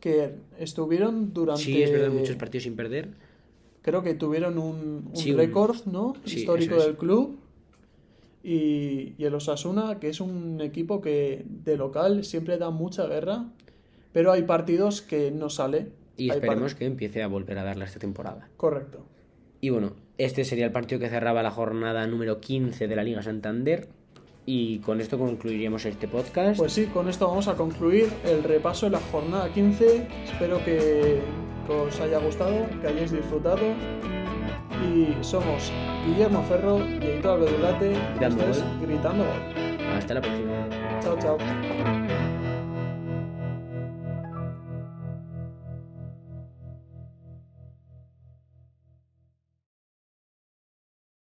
Que 0.00 0.30
estuvieron 0.60 1.32
durante... 1.34 1.62
Sí, 1.64 1.82
es 1.82 1.90
verdad, 1.90 2.10
muchos 2.10 2.36
partidos 2.36 2.62
sin 2.62 2.76
perder. 2.76 3.08
Creo 3.86 4.02
que 4.02 4.12
tuvieron 4.14 4.58
un, 4.58 5.08
un 5.10 5.16
Sí, 5.16 5.30
un- 5.32 5.38
récord, 5.38 5.76
¿no? 5.86 6.12
Sí, 6.26 6.40
Histórico 6.40 6.74
es. 6.76 6.84
del 6.84 6.96
club. 6.96 7.38
Y, 8.42 9.14
y 9.18 9.24
el 9.24 9.34
Osasuna, 9.34 9.98
que 9.98 10.08
es 10.08 10.20
un 10.20 10.60
equipo 10.60 11.00
que 11.00 11.44
de 11.48 11.76
local 11.76 12.24
siempre 12.24 12.58
da 12.58 12.70
mucha 12.70 13.06
guerra, 13.06 13.46
pero 14.12 14.30
hay 14.32 14.42
partidos 14.42 15.02
que 15.02 15.30
no 15.30 15.48
sale. 15.50 15.88
Y 16.16 16.30
esperemos 16.30 16.74
que 16.74 16.84
empiece 16.86 17.22
a 17.22 17.26
volver 17.28 17.58
a 17.58 17.64
darla 17.64 17.84
esta 17.86 17.98
temporada. 17.98 18.48
Correcto. 18.56 19.04
Y 19.60 19.70
bueno, 19.70 19.92
este 20.18 20.44
sería 20.44 20.66
el 20.66 20.72
partido 20.72 21.00
que 21.00 21.08
cerraba 21.08 21.42
la 21.42 21.50
jornada 21.50 22.06
número 22.06 22.40
15 22.40 22.86
de 22.88 22.96
la 22.96 23.02
Liga 23.04 23.22
Santander. 23.22 23.88
Y 24.48 24.78
con 24.78 25.00
esto 25.00 25.18
concluiríamos 25.18 25.84
este 25.86 26.06
podcast. 26.06 26.58
Pues 26.58 26.72
sí, 26.72 26.86
con 26.86 27.08
esto 27.08 27.26
vamos 27.26 27.48
a 27.48 27.54
concluir 27.56 28.08
el 28.24 28.44
repaso 28.44 28.86
de 28.86 28.92
la 28.92 29.00
jornada 29.00 29.52
15. 29.52 30.06
Espero 30.24 30.64
que, 30.64 31.20
que 31.66 31.72
os 31.72 32.00
haya 32.00 32.18
gustado, 32.18 32.66
que 32.80 32.88
hayáis 32.88 33.10
disfrutado. 33.10 33.74
Y 34.82 35.16
somos 35.22 35.72
Guillermo 36.06 36.42
Ferro 36.48 36.78
y 36.78 37.04
Héctor 37.04 37.38
Abedulate. 37.42 37.90
Gritando 37.90 38.42
Esto 38.42 38.50
es 38.50 38.62
gol. 38.62 38.88
Gritando. 38.88 39.24
Hasta 39.96 40.14
la 40.14 40.20
próxima. 40.20 40.68
Chao, 41.00 41.18
chao. 41.18 41.95